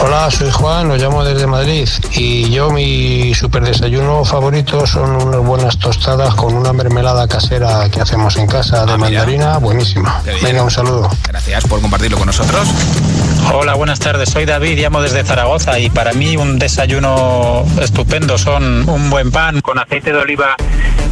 Hola, 0.00 0.30
soy 0.30 0.50
Juan, 0.50 0.88
lo 0.88 0.96
llamo 0.96 1.22
desde 1.24 1.46
Madrid 1.46 1.88
y 2.12 2.50
yo 2.50 2.70
mi 2.70 3.32
super 3.34 3.62
desayuno 3.62 4.24
favorito 4.24 4.84
son 4.86 5.10
unas 5.14 5.40
buenas 5.40 5.78
tostadas 5.78 6.34
con 6.34 6.54
una 6.54 6.72
mermelada 6.72 7.28
casera 7.28 7.88
que 7.88 8.00
hacemos 8.00 8.36
en 8.36 8.46
casa 8.48 8.84
de 8.84 8.96
mandarina, 8.98 9.58
buenísima. 9.58 10.20
Venga, 10.42 10.64
un 10.64 10.70
saludo. 10.70 11.08
Gracias 11.28 11.64
por 11.68 11.80
compartirlo 11.80 12.18
con 12.18 12.26
nosotros. 12.26 12.66
Hola, 13.54 13.74
buenas 13.74 14.00
tardes. 14.00 14.28
Soy 14.30 14.44
David, 14.44 14.78
llamo 14.80 15.00
desde 15.02 15.22
Zaragoza 15.24 15.78
y 15.78 15.88
para 15.88 16.12
mí 16.12 16.36
un 16.36 16.58
desayuno 16.58 17.64
estupendo 17.80 18.38
son 18.38 18.88
un 18.88 19.08
buen 19.08 19.30
pan 19.30 19.60
con 19.60 19.78
aceite 19.78 20.12
de 20.12 20.18
oliva 20.18 20.56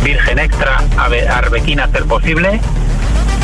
virgen 0.02 0.38
extra, 0.40 0.82
ave- 0.96 1.28
arbequina 1.28 1.88
ser 1.92 2.04
posible 2.06 2.60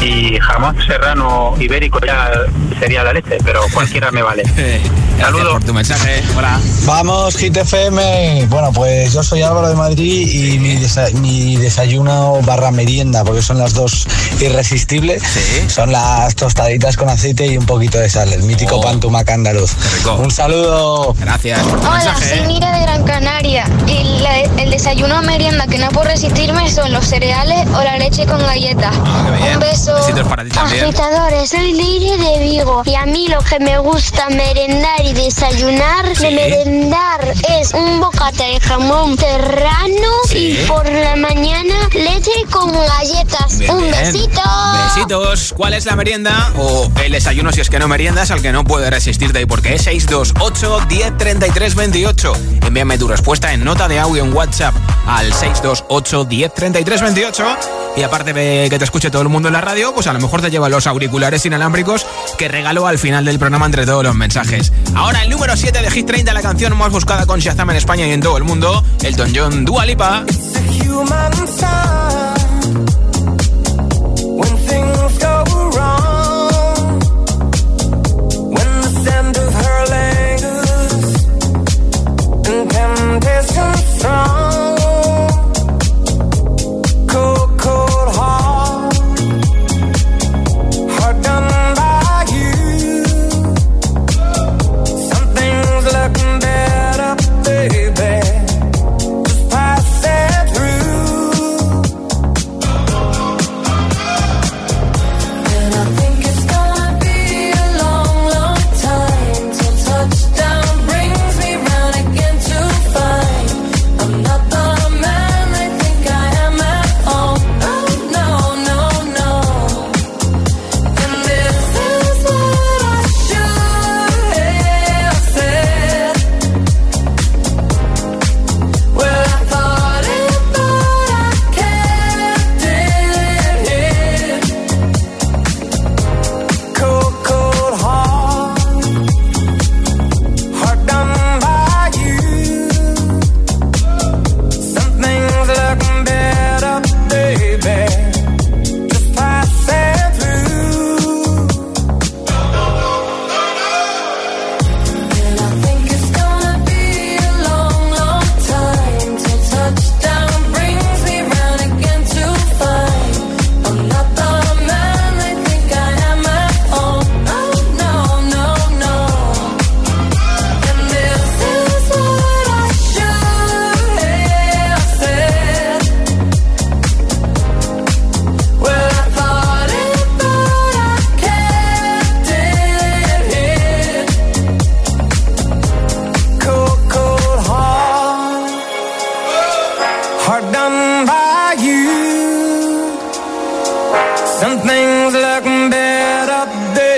y 0.03 0.39
jamón 0.41 0.77
serrano 0.87 1.55
ibérico 1.59 1.99
ya 2.05 2.31
sería 2.79 3.03
la 3.03 3.13
leche, 3.15 3.39
pero 3.45 3.61
cualquiera 3.73 4.11
me 4.11 4.23
vale. 4.23 4.43
Saludos. 5.21 5.53
por 5.55 5.65
tu 5.65 5.75
mensaje. 5.75 6.23
Hola. 6.37 6.61
Vamos, 6.85 7.37
Hit 7.37 7.57
FM. 7.57 8.47
Bueno, 8.49 8.71
pues 8.73 9.13
yo 9.13 9.23
soy 9.23 9.43
Álvaro 9.43 9.69
de 9.69 9.75
Madrid 9.75 10.29
y 10.29 10.59
mi, 10.59 10.77
desa- 10.77 11.11
mi 11.15 11.57
desayuno 11.57 12.41
barra 12.43 12.71
merienda, 12.71 13.25
porque 13.25 13.43
son 13.43 13.59
las 13.59 13.75
dos 13.75 14.07
irresistibles, 14.41 15.23
son 15.69 15.91
las 15.93 16.35
tostaditas 16.37 16.97
con 16.97 17.09
aceite 17.09 17.47
y 17.47 17.57
un 17.57 17.67
poquito 17.67 17.99
de 17.99 18.09
sal, 18.11 18.33
el 18.33 18.43
mítico 18.45 18.81
pan 18.81 19.01
tumac 19.01 19.29
andaluz. 19.31 19.73
Un 20.19 20.31
saludo. 20.31 21.15
Gracias 21.19 21.61
por 21.61 21.81
tu 21.81 21.87
Hola, 21.87 22.17
soy 22.19 22.47
Mira 22.47 22.71
de 22.77 22.83
Gran 22.83 23.03
Canaria 23.05 23.65
y 23.87 24.21
la- 24.21 24.41
el 24.63 24.71
desayuno 24.71 25.23
merienda 25.23 25.67
que 25.67 25.79
no 25.79 25.89
puedo 25.89 26.09
resistirme 26.09 26.71
son 26.71 26.93
los 26.93 27.05
cereales 27.07 27.67
o 27.75 27.83
la 27.83 27.97
leche 27.99 28.27
con 28.27 28.39
galletas. 28.39 28.95
Un 28.97 29.61
beso. 29.61 29.95
Besitos 29.97 30.29
para 30.29 30.45
ti 30.45 30.51
también. 30.51 30.85
Agitadores, 30.85 31.51
soy 31.51 31.73
Leire 31.73 32.17
de 32.19 32.39
Vigo 32.45 32.83
y 32.85 32.95
a 32.95 33.07
mí 33.07 33.29
lo 33.29 33.41
que 33.43 33.59
me 33.61 33.79
gusta 33.79 34.29
merendar 34.31 35.01
y 35.07 35.13
desayunar 35.13 36.17
de 36.17 36.31
merendar 36.31 37.33
es 37.61 37.73
un 37.75 38.01
bocata 38.01 38.45
de 38.45 38.59
jamón 38.61 39.17
serrano 39.17 40.09
Sí. 40.29 40.59
y 40.61 40.67
por 40.67 40.85
la 40.91 41.15
mañana 41.17 41.75
leche 41.95 42.31
con 42.51 42.73
galletas. 42.73 43.59
Bien, 43.59 43.71
un 43.71 43.91
besito. 43.91 44.41
Besitos. 44.95 45.55
¿Cuál 45.57 45.75
es 45.75 45.85
la 45.87 45.95
merienda 45.97 46.53
o 46.59 46.91
el 47.05 47.13
desayuno 47.13 47.53
si 47.53 47.61
es 47.61 47.71
que 47.71 47.79
no 47.79 47.87
meriendas 47.89 48.31
al 48.31 48.43
que 48.43 48.53
no 48.53 48.65
puede 48.65 48.91
resistirte 48.91 49.41
y 49.41 49.47
por 49.47 49.63
qué? 49.63 49.79
628 49.79 50.81
10 50.89 51.19
33 51.19 51.75
28. 51.75 52.33
Envíame 52.67 52.99
tu 52.99 53.07
respuesta 53.09 53.53
en 53.53 53.65
nota 53.65 53.89
de 53.89 54.01
audio 54.01 54.25
en 54.25 54.33
WhatsApp 54.35 54.75
al 55.07 55.33
628 55.33 56.25
10 56.25 56.55
33 56.55 57.01
28. 57.03 57.45
Y 57.97 58.03
aparte 58.03 58.33
de 58.35 58.67
que 58.69 58.79
te 58.79 58.85
escuche 58.85 59.11
todo 59.11 59.23
el 59.23 59.29
mundo 59.31 59.49
en 59.49 59.55
la 59.55 59.61
radio, 59.63 59.95
pues 59.95 60.07
a 60.07 60.13
lo 60.13 60.19
mejor 60.21 60.43
te 60.43 60.51
lleva 60.51 60.69
los 60.69 60.87
auriculares 60.87 61.47
inalámbricos 61.47 62.05
que 62.37 62.47
regalo 62.49 62.87
al 62.87 62.99
final 62.99 63.25
del 63.25 63.39
programa 63.39 63.65
entre 63.67 63.87
todos 63.87 64.05
los 64.05 64.15
mensajes. 64.15 64.71
Ahora 64.97 65.23
el 65.23 65.31
número 65.31 65.55
7 65.55 65.83
de 65.83 65.91
Hit 65.91 66.07
30, 66.07 66.33
la 66.33 66.41
canción 66.41 66.77
más 66.77 66.91
buscada 66.91 67.27
con 67.27 67.39
Shazam 67.39 67.69
en 67.71 67.77
España 67.77 68.07
y 68.07 68.13
en 68.13 68.21
todo 68.23 68.39
el 68.39 68.45
mundo, 68.45 68.83
Elton 69.03 69.31
John 69.35 69.65
Dua 69.65 69.85
Lipa. 69.85 70.25
human 70.83 71.33
sign 71.47 72.87
when 74.39 74.57
things 74.67 75.19
go 75.19 75.45
wrong. 75.73 76.16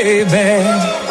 baby. 0.09 1.08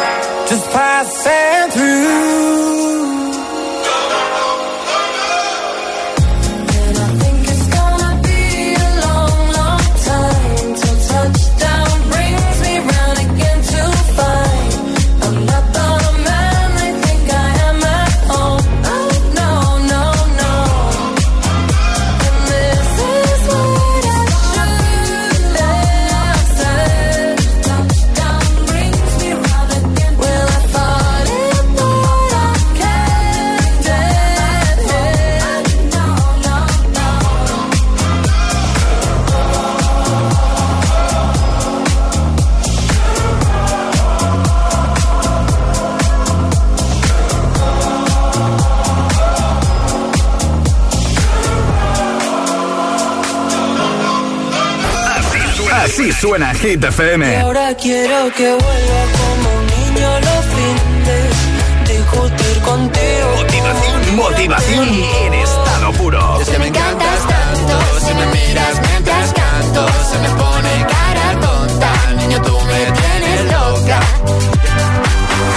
Suena 56.20 56.52
Hit 56.54 56.82
FM. 56.82 57.32
Y 57.32 57.34
ahora 57.36 57.74
quiero 57.74 58.32
que 58.34 58.48
vuelva 58.48 59.02
como 59.18 59.58
un 59.58 59.66
niño 59.66 60.20
los 60.20 60.44
fines. 60.46 61.88
Discutir 61.88 62.62
contigo. 62.62 63.28
Motivación, 63.36 64.16
motivación 64.16 64.88
en 64.88 65.34
estado 65.34 65.92
puro. 65.92 66.40
Es 66.40 66.48
que 66.48 66.58
me 66.58 66.66
encantas 66.66 67.20
tanto. 67.28 68.00
Si 68.00 68.14
me 68.14 68.26
miras 68.26 68.80
mientras 68.90 69.32
canto, 69.32 69.86
se 70.10 70.18
me 70.18 70.28
pone 70.30 70.86
cara 70.88 71.40
tonta. 71.40 71.92
Niño, 72.16 72.42
tú 72.42 72.58
me 72.66 72.92
tienes 72.98 73.52
loca. 73.52 74.00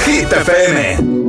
Hit 0.06 0.32
FM. 0.32 1.21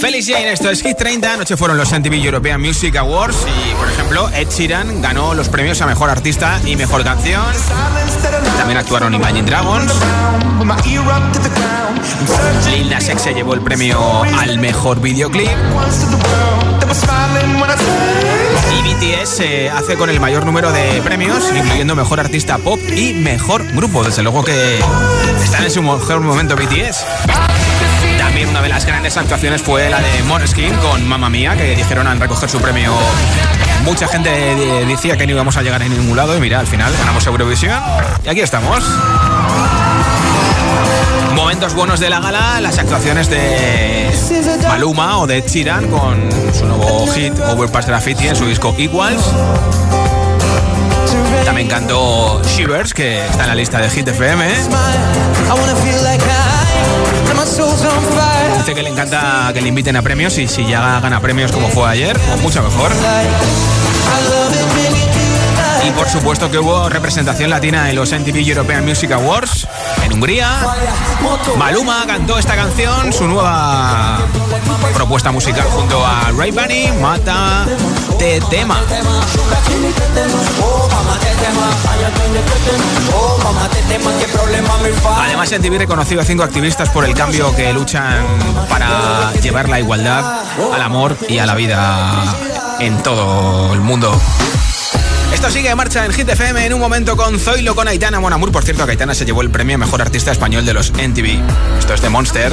Feliz 0.00 0.26
Jane, 0.28 0.52
esto 0.52 0.70
es 0.70 0.82
Hit 0.82 0.96
30. 0.96 1.32
Anoche 1.32 1.56
fueron 1.56 1.76
los 1.76 1.90
MTV 1.90 2.14
European 2.14 2.60
Music 2.60 2.94
Awards 2.96 3.46
y, 3.46 3.74
por 3.74 3.88
ejemplo, 3.88 4.28
Ed 4.34 4.48
Sheeran 4.48 5.00
ganó 5.02 5.34
los 5.34 5.48
premios 5.48 5.80
a 5.80 5.86
Mejor 5.86 6.10
Artista 6.10 6.60
y 6.64 6.76
Mejor 6.76 7.02
Canción. 7.02 7.42
También 8.58 8.78
actuaron 8.78 9.14
Imagine 9.14 9.42
Dragons. 9.42 9.92
Lil 12.70 12.90
Nas 12.90 13.08
X 13.08 13.22
se 13.22 13.34
llevó 13.34 13.54
el 13.54 13.62
premio 13.62 14.22
al 14.22 14.58
Mejor 14.58 15.00
Videoclip. 15.00 15.48
Y 18.72 18.82
BTS 18.94 19.28
se 19.28 19.70
hace 19.70 19.96
con 19.96 20.10
el 20.10 20.20
mayor 20.20 20.44
número 20.44 20.72
de 20.72 21.00
premios, 21.02 21.50
incluyendo 21.54 21.94
Mejor 21.94 22.20
Artista 22.20 22.58
Pop 22.58 22.80
y 22.94 23.12
Mejor 23.14 23.64
Grupo. 23.72 24.04
Desde 24.04 24.22
luego 24.22 24.44
que 24.44 24.78
están 25.42 25.64
en 25.64 25.70
su 25.70 25.82
mejor 25.82 26.20
momento 26.20 26.56
BTS. 26.56 27.04
También 28.18 28.48
una 28.48 28.60
de 28.62 28.68
las 28.68 28.84
grandes 28.84 29.16
actuaciones 29.16 29.62
fue 29.62 29.88
la 29.88 30.00
de 30.00 30.22
Måneskin 30.24 30.74
con 30.76 31.06
Mamma 31.08 31.30
Mía, 31.30 31.56
que 31.56 31.74
dijeron 31.76 32.06
al 32.06 32.18
recoger 32.20 32.48
su 32.50 32.58
premio. 32.60 32.92
Mucha 33.84 34.08
gente 34.08 34.30
de- 34.30 34.84
decía 34.84 35.16
que 35.16 35.26
no 35.26 35.32
íbamos 35.32 35.56
a 35.56 35.62
llegar 35.62 35.82
a 35.82 35.88
ningún 35.88 36.16
lado 36.16 36.36
y 36.36 36.40
mira, 36.40 36.58
al 36.60 36.66
final 36.66 36.92
ganamos 36.98 37.26
Eurovisión 37.26 37.80
y 38.24 38.28
aquí 38.28 38.40
estamos. 38.40 38.82
Momentos 41.36 41.74
buenos 41.74 42.00
de 42.00 42.08
la 42.08 42.18
gala, 42.18 42.60
las 42.62 42.78
actuaciones 42.78 43.28
de 43.28 44.10
Maluma 44.66 45.18
o 45.18 45.26
de 45.26 45.42
Sheeran 45.42 45.86
con 45.88 46.28
su 46.54 46.64
nuevo 46.64 47.06
hit 47.08 47.38
Overpass 47.38 47.86
Graffiti 47.86 48.26
en 48.26 48.34
su 48.34 48.46
disco 48.46 48.74
Equals. 48.78 49.22
También 51.44 51.68
cantó 51.68 52.42
Shivers, 52.42 52.94
que 52.94 53.24
está 53.24 53.42
en 53.42 53.48
la 53.48 53.54
lista 53.54 53.78
de 53.78 53.90
Hit 53.90 54.08
FM. 54.08 54.48
Dice 58.56 58.74
que 58.74 58.82
le 58.82 58.88
encanta 58.88 59.50
que 59.52 59.60
le 59.60 59.68
inviten 59.68 59.96
a 59.96 60.02
premios 60.02 60.38
y 60.38 60.48
si 60.48 60.66
ya 60.66 61.00
gana 61.00 61.20
premios 61.20 61.52
como 61.52 61.68
fue 61.68 61.88
ayer, 61.88 62.18
pues 62.18 62.40
mucho 62.40 62.62
mejor. 62.62 62.92
Y 65.86 65.90
por 65.90 66.08
supuesto 66.08 66.50
que 66.50 66.58
hubo 66.58 66.88
representación 66.88 67.50
latina 67.50 67.90
en 67.90 67.96
los 67.96 68.10
MTV 68.10 68.38
European 68.38 68.84
Music 68.84 69.12
Awards 69.12 69.68
en 70.06 70.12
Hungría. 70.12 70.48
Maluma 71.58 72.04
cantó 72.06 72.38
esta 72.38 72.54
canción, 72.54 73.12
su 73.12 73.26
nueva 73.26 74.18
propuesta 74.94 75.32
musical 75.32 75.66
junto 75.70 76.04
a 76.04 76.30
Ray 76.36 76.50
Bunny, 76.52 76.92
Mata 77.00 77.66
Te 78.18 78.40
Tema. 78.42 78.80
Además, 85.18 85.52
MTV 85.52 85.78
reconoció 85.78 86.20
a 86.20 86.24
cinco 86.24 86.42
activistas 86.42 86.88
por 86.90 87.04
el 87.04 87.14
cambio 87.14 87.54
que 87.54 87.72
luchan 87.72 88.24
para 88.68 89.32
llevar 89.34 89.68
la 89.68 89.80
igualdad 89.80 90.42
al 90.72 90.82
amor 90.82 91.16
y 91.28 91.38
a 91.38 91.46
la 91.46 91.54
vida 91.54 92.24
en 92.78 93.02
todo 93.02 93.74
el 93.74 93.80
mundo. 93.80 94.18
Esto 95.46 95.58
sigue 95.58 95.70
en 95.70 95.76
marcha 95.76 96.04
en 96.04 96.12
Hit 96.12 96.28
FM 96.28 96.66
en 96.66 96.74
un 96.74 96.80
momento 96.80 97.16
con 97.16 97.38
Zoilo, 97.38 97.76
con 97.76 97.86
Aitana 97.86 98.18
Monamur. 98.18 98.50
Por 98.50 98.64
cierto, 98.64 98.82
Aitana 98.82 99.14
se 99.14 99.24
llevó 99.24 99.42
el 99.42 99.50
premio 99.50 99.76
a 99.76 99.78
Mejor 99.78 100.02
Artista 100.02 100.32
Español 100.32 100.66
de 100.66 100.74
los 100.74 100.90
MTV. 100.90 101.38
Esto 101.78 101.94
es 101.94 102.02
de 102.02 102.08
Monster. 102.08 102.52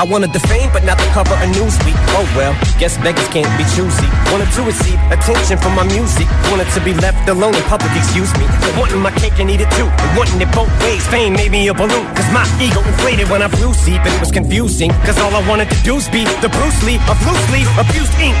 I 0.00 0.04
wanted 0.04 0.32
the 0.32 0.40
fame, 0.48 0.72
but 0.72 0.82
not 0.82 0.96
the 0.96 1.04
cover 1.12 1.36
of 1.36 1.48
Newsweek. 1.52 1.92
Oh 2.16 2.24
well, 2.32 2.56
guess 2.80 2.96
beggars 3.04 3.28
can't 3.28 3.52
be 3.60 3.68
choosy. 3.76 4.08
Wanted 4.32 4.48
to 4.56 4.64
receive 4.64 4.96
attention 5.12 5.60
from 5.60 5.76
my 5.76 5.84
music. 5.84 6.24
Wanted 6.48 6.72
to 6.72 6.80
be 6.80 6.96
left 7.04 7.28
alone 7.28 7.52
in 7.52 7.60
public, 7.68 7.92
excuse 7.92 8.32
me. 8.40 8.48
Wanting 8.80 9.04
my 9.04 9.12
cake 9.20 9.36
and 9.36 9.50
eat 9.52 9.60
it 9.60 9.68
too. 9.76 9.84
Wanting 10.16 10.40
it 10.40 10.48
both 10.56 10.72
ways. 10.80 11.04
Fame 11.12 11.34
made 11.34 11.52
me 11.52 11.68
a 11.68 11.74
balloon. 11.74 12.08
Cause 12.16 12.32
my 12.32 12.48
ego 12.56 12.80
inflated 12.80 13.28
when 13.28 13.42
I 13.42 13.48
flew 13.48 13.76
deep. 13.84 14.00
And 14.00 14.14
it 14.16 14.20
was 14.20 14.32
confusing. 14.32 14.88
Cause 15.04 15.20
all 15.20 15.36
I 15.36 15.46
wanted 15.46 15.68
to 15.68 15.76
do 15.84 16.00
was 16.00 16.08
be 16.08 16.24
the 16.40 16.48
Bruce 16.48 16.80
Lee 16.88 16.96
of 17.04 17.20
loosely 17.28 17.68
abused 17.76 18.16
ink. 18.24 18.40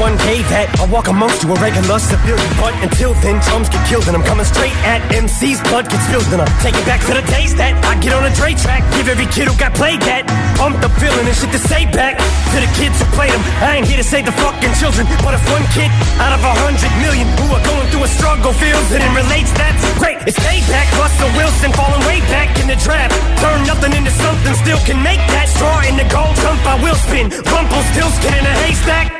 1K 0.00 0.40
that 0.48 0.72
I 0.80 0.88
walk 0.88 1.12
amongst 1.12 1.44
you 1.44 1.52
a 1.52 1.56
regular 1.60 2.00
civilian. 2.00 2.40
But 2.56 2.72
until 2.80 3.12
then, 3.20 3.36
chums 3.44 3.68
get 3.68 3.84
killed, 3.84 4.08
and 4.08 4.16
I'm 4.16 4.24
coming 4.24 4.48
straight 4.48 4.72
at 4.88 5.04
MC's 5.12 5.60
blood 5.68 5.92
gets 5.92 6.08
spilled, 6.08 6.24
and 6.32 6.40
I'm 6.40 6.48
taking 6.64 6.80
back 6.88 7.04
to 7.04 7.12
the 7.12 7.24
days 7.28 7.52
that 7.60 7.76
I 7.84 8.00
get 8.00 8.16
on 8.16 8.24
a 8.24 8.32
Dre 8.32 8.56
track. 8.56 8.80
Give 8.96 9.12
every 9.12 9.28
kid 9.28 9.52
who 9.52 9.54
got 9.60 9.76
played 9.76 10.00
that. 10.08 10.24
I'm 10.56 10.72
the 10.80 10.88
villain 10.96 11.28
and 11.28 11.36
shit 11.36 11.52
to 11.52 11.60
say 11.60 11.84
back 11.92 12.16
to 12.16 12.56
the 12.56 12.70
kids 12.80 12.96
who 12.96 13.04
played 13.12 13.28
them. 13.28 13.44
I 13.60 13.76
ain't 13.76 13.84
here 13.84 14.00
to 14.00 14.06
save 14.08 14.24
the 14.24 14.32
fucking 14.40 14.72
children, 14.80 15.04
but 15.20 15.36
if 15.36 15.44
one 15.52 15.68
kid 15.76 15.92
out 16.16 16.32
of 16.32 16.40
a 16.48 16.54
hundred 16.64 16.92
million 17.04 17.28
who 17.36 17.52
are 17.52 17.64
going 17.68 17.86
through 17.92 18.08
a 18.08 18.10
struggle 18.16 18.56
feels 18.56 18.88
it 18.96 19.04
and 19.04 19.12
relates, 19.12 19.52
that's 19.52 19.84
great. 20.00 20.16
It's 20.24 20.40
payback. 20.40 20.88
Russell 20.96 21.28
Wilson 21.36 21.76
falling 21.76 22.00
way 22.08 22.24
back 22.32 22.56
in 22.56 22.72
the 22.72 22.78
trap. 22.80 23.12
Turn 23.36 23.68
nothing 23.68 23.92
into 23.92 24.12
something, 24.16 24.56
still 24.64 24.80
can 24.88 24.96
make 25.04 25.20
that 25.36 25.52
straw 25.52 25.84
in 25.84 26.00
the 26.00 26.08
gold 26.08 26.32
jump. 26.40 26.64
I 26.64 26.80
will 26.80 26.96
spin. 27.04 27.28
Rumble 27.52 27.84
still 27.92 28.08
scanning 28.16 28.48
a 28.48 28.56
haystack. 28.64 29.19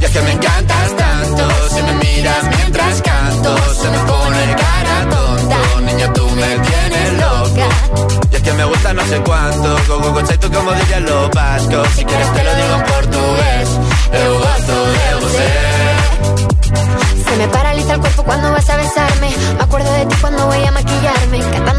Y 0.00 0.04
es 0.04 0.10
que 0.10 0.20
me 0.22 0.32
encantas 0.32 0.96
tanto, 0.96 1.44
si 1.70 1.82
me 1.82 1.92
miras 1.94 2.44
mientras 2.56 3.02
canto, 3.02 3.56
se 3.74 3.90
me 3.90 3.98
pone 3.98 4.56
cara 4.56 5.08
tonta. 5.08 5.80
Niña, 5.82 6.12
tú 6.12 6.28
me 6.30 6.58
tienes 6.58 7.12
loca. 7.20 7.68
Y 8.30 8.34
es 8.34 8.42
que 8.42 8.52
me 8.54 8.64
gusta 8.64 8.92
no 8.92 9.06
sé 9.06 9.20
cuánto, 9.20 9.76
go 9.86 10.12
go 10.12 10.22
tú 10.22 10.52
como 10.52 10.72
dirían 10.72 11.04
los 11.04 11.30
vascos. 11.30 11.88
Si 11.94 12.04
quieres 12.04 12.32
te 12.32 12.44
lo 12.44 12.54
digo 12.54 12.74
en 12.74 12.82
portugués, 12.82 13.68
eu 14.12 14.38
gosto 14.38 14.74
de 14.96 15.14
você. 15.20 15.50
Se 17.30 17.36
me 17.36 17.48
paraliza 17.48 17.94
el 17.94 18.00
cuerpo 18.00 18.24
cuando 18.24 18.50
vas 18.52 18.68
a 18.68 18.76
besarme. 18.76 19.30
Me 19.56 19.62
acuerdo 19.62 19.92
de 19.92 20.06
ti 20.06 20.16
cuando 20.20 20.46
voy 20.46 20.64
a 20.64 20.72
maquillarme. 20.72 21.38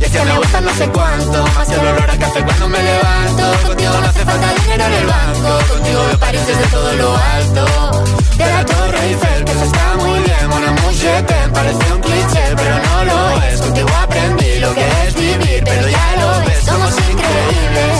Y 0.00 0.04
es 0.04 0.10
que 0.10 0.24
me 0.24 0.38
gusta 0.38 0.60
no 0.60 0.74
sé 0.74 0.88
cuánto, 0.88 1.46
más 1.54 1.68
el 1.70 1.80
olor 1.80 2.10
a 2.10 2.16
café 2.18 2.42
cuando 2.44 2.68
me 2.68 2.82
levanto. 2.82 3.66
Contigo 3.66 3.92
no 4.00 4.06
hace 4.06 4.24
falta 4.24 4.54
dinero 4.62 4.84
en 4.84 4.92
el 4.92 5.06
banco, 5.06 5.58
contigo 5.72 6.06
veo 6.06 6.18
París 6.18 6.46
desde 6.46 6.66
todo 6.66 6.92
lo 6.92 7.16
alto. 7.16 8.04
De 8.36 8.46
la 8.46 8.64
Torre 8.66 9.06
Eiffel, 9.06 9.44
que 9.44 9.52
eso 9.52 9.64
está 9.64 9.96
muy 9.96 10.18
bien, 10.20 10.48
mon 10.48 10.64
amour, 10.64 10.92
t'aime, 11.26 11.52
parece 11.52 11.92
un 11.92 12.00
cliché, 12.00 12.54
pero 12.56 12.78
no 12.78 13.04
lo 13.04 13.42
es. 13.42 13.60
Contigo 13.60 13.88
aprendí 14.02 14.58
lo 14.58 14.74
que 14.74 14.86
es 15.06 15.14
vivir, 15.14 15.62
pero 15.64 15.88
ya 15.88 16.16
lo 16.20 16.46
ves, 16.46 16.64
somos 16.64 16.92
increíbles. 17.10 17.94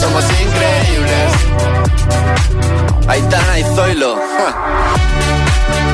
Somos 0.00 0.24
increíbles. 0.24 1.32
Aitana 3.06 3.58
y 3.58 3.62
Zoilo. 3.74 4.16
ja. 4.16 5.93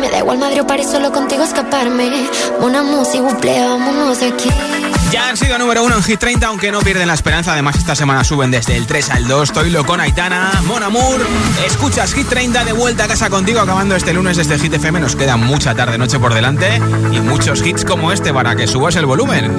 Me 0.00 0.10
da 0.10 0.18
igual 0.18 0.38
Madrid 0.38 0.62
o 0.62 0.66
París, 0.66 0.88
solo 0.90 1.10
contigo 1.12 1.42
escaparme. 1.42 2.28
Una 2.60 2.82
música, 2.82 3.22
buple, 3.22 3.58
vámonos 3.60 4.20
de 4.20 4.26
aquí. 4.28 4.50
Ya 5.10 5.28
han 5.28 5.36
sido 5.36 5.56
número 5.56 5.84
uno 5.84 5.96
en 5.96 6.02
Hit 6.02 6.18
30, 6.18 6.46
aunque 6.46 6.70
no 6.72 6.80
pierden 6.80 7.06
la 7.06 7.14
esperanza. 7.14 7.52
Además, 7.52 7.76
esta 7.76 7.94
semana 7.94 8.24
suben 8.24 8.50
desde 8.50 8.76
el 8.76 8.86
3 8.86 9.10
al 9.10 9.28
2. 9.28 9.52
Toilo 9.52 9.86
con 9.86 10.00
Aitana, 10.00 10.60
Mon 10.66 10.82
Amour. 10.82 11.24
Escuchas 11.64 12.12
Hit 12.12 12.28
30 12.28 12.64
de 12.64 12.72
vuelta 12.72 13.04
a 13.04 13.08
casa 13.08 13.30
contigo, 13.30 13.60
acabando 13.60 13.94
este 13.96 14.12
lunes 14.12 14.36
desde 14.36 14.58
Hit 14.58 14.74
FM. 14.74 15.00
Nos 15.00 15.16
queda 15.16 15.36
mucha 15.36 15.74
tarde-noche 15.74 16.18
por 16.18 16.34
delante 16.34 16.80
y 17.12 17.20
muchos 17.20 17.64
hits 17.64 17.84
como 17.84 18.12
este 18.12 18.34
para 18.34 18.56
que 18.56 18.66
subas 18.66 18.96
el 18.96 19.06
volumen. 19.06 19.56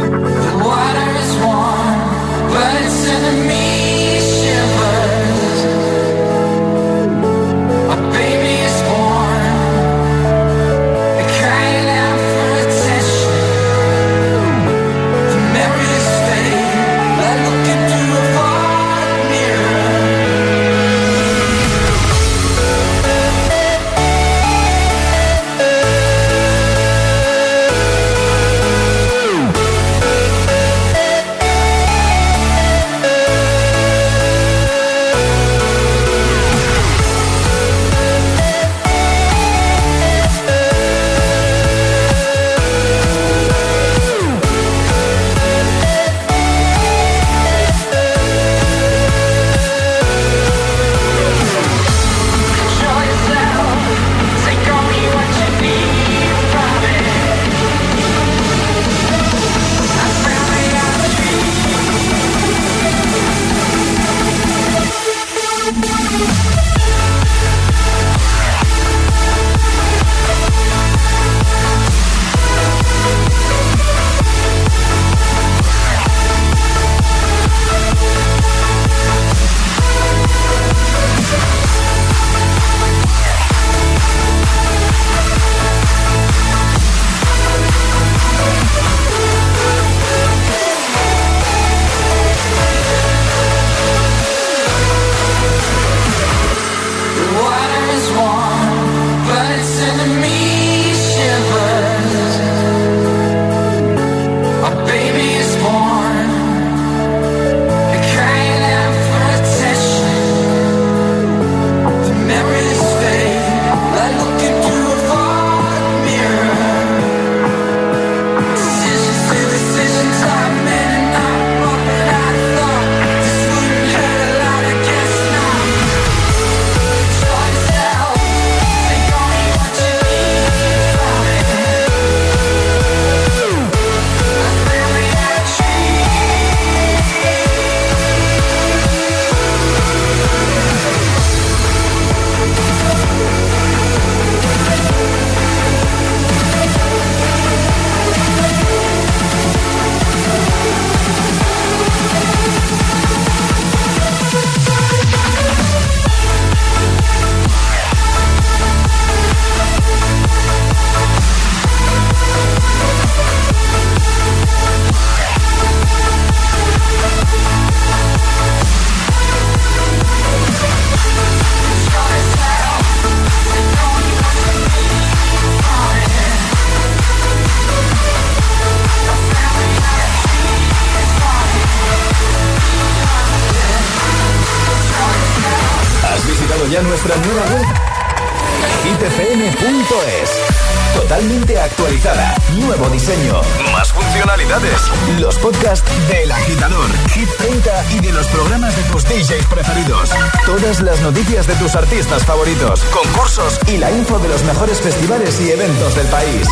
DJs 199.08 199.46
preferidos. 199.48 200.10
Todas 200.46 200.82
las 200.82 201.00
noticias 201.02 201.48
de 201.48 201.56
tus 201.56 201.76
artistas 201.76 202.26
favoritos, 202.26 202.82
concursos 202.92 203.60
y 203.68 203.78
la 203.78 203.92
info 203.92 204.20
de 204.20 204.28
los 204.28 204.44
mejores 204.44 204.82
festivales 204.82 205.40
y 205.40 205.52
eventos 205.52 205.96
del 205.96 206.08
país. 206.08 206.48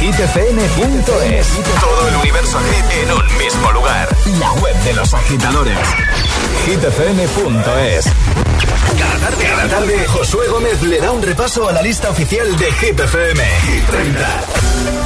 hitfm.es. 0.00 1.48
Todo 1.80 2.08
el 2.08 2.16
universo 2.16 2.58
hit 2.60 3.02
en 3.02 3.12
un 3.12 3.38
mismo 3.38 3.72
lugar. 3.72 4.08
La 4.38 4.52
web 4.54 4.76
de 4.84 4.94
los 4.94 5.12
agitadores. 5.14 5.78
hitfm.es. 6.64 8.06
Cada 8.98 9.18
tarde, 9.18 9.44
cada 9.44 9.68
tarde, 9.68 10.06
Josué 10.06 10.48
Gómez 10.48 10.82
le 10.82 11.00
da 11.00 11.10
un 11.10 11.22
repaso 11.22 11.68
a 11.68 11.72
la 11.72 11.82
lista 11.82 12.10
oficial 12.10 12.56
de 12.56 12.72
Hit 12.72 13.00
FM. 13.00 13.44
Hit 13.66 13.86
30. 13.86 15.05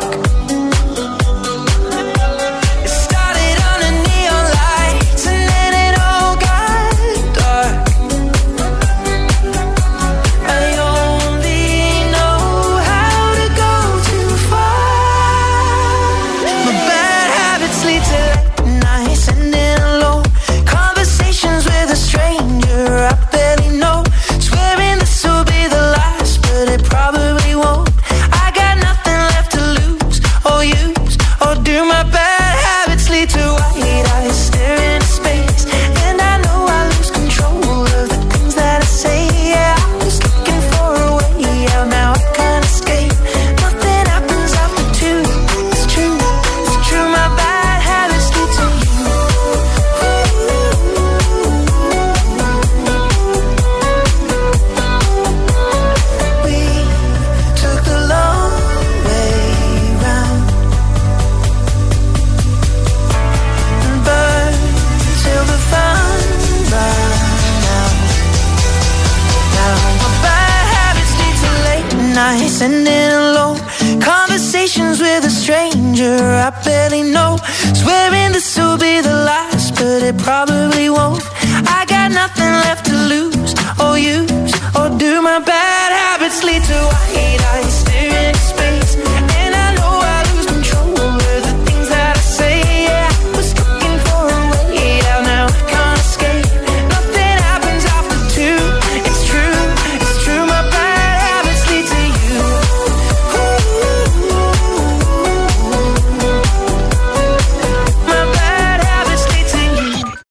dark 0.00 0.31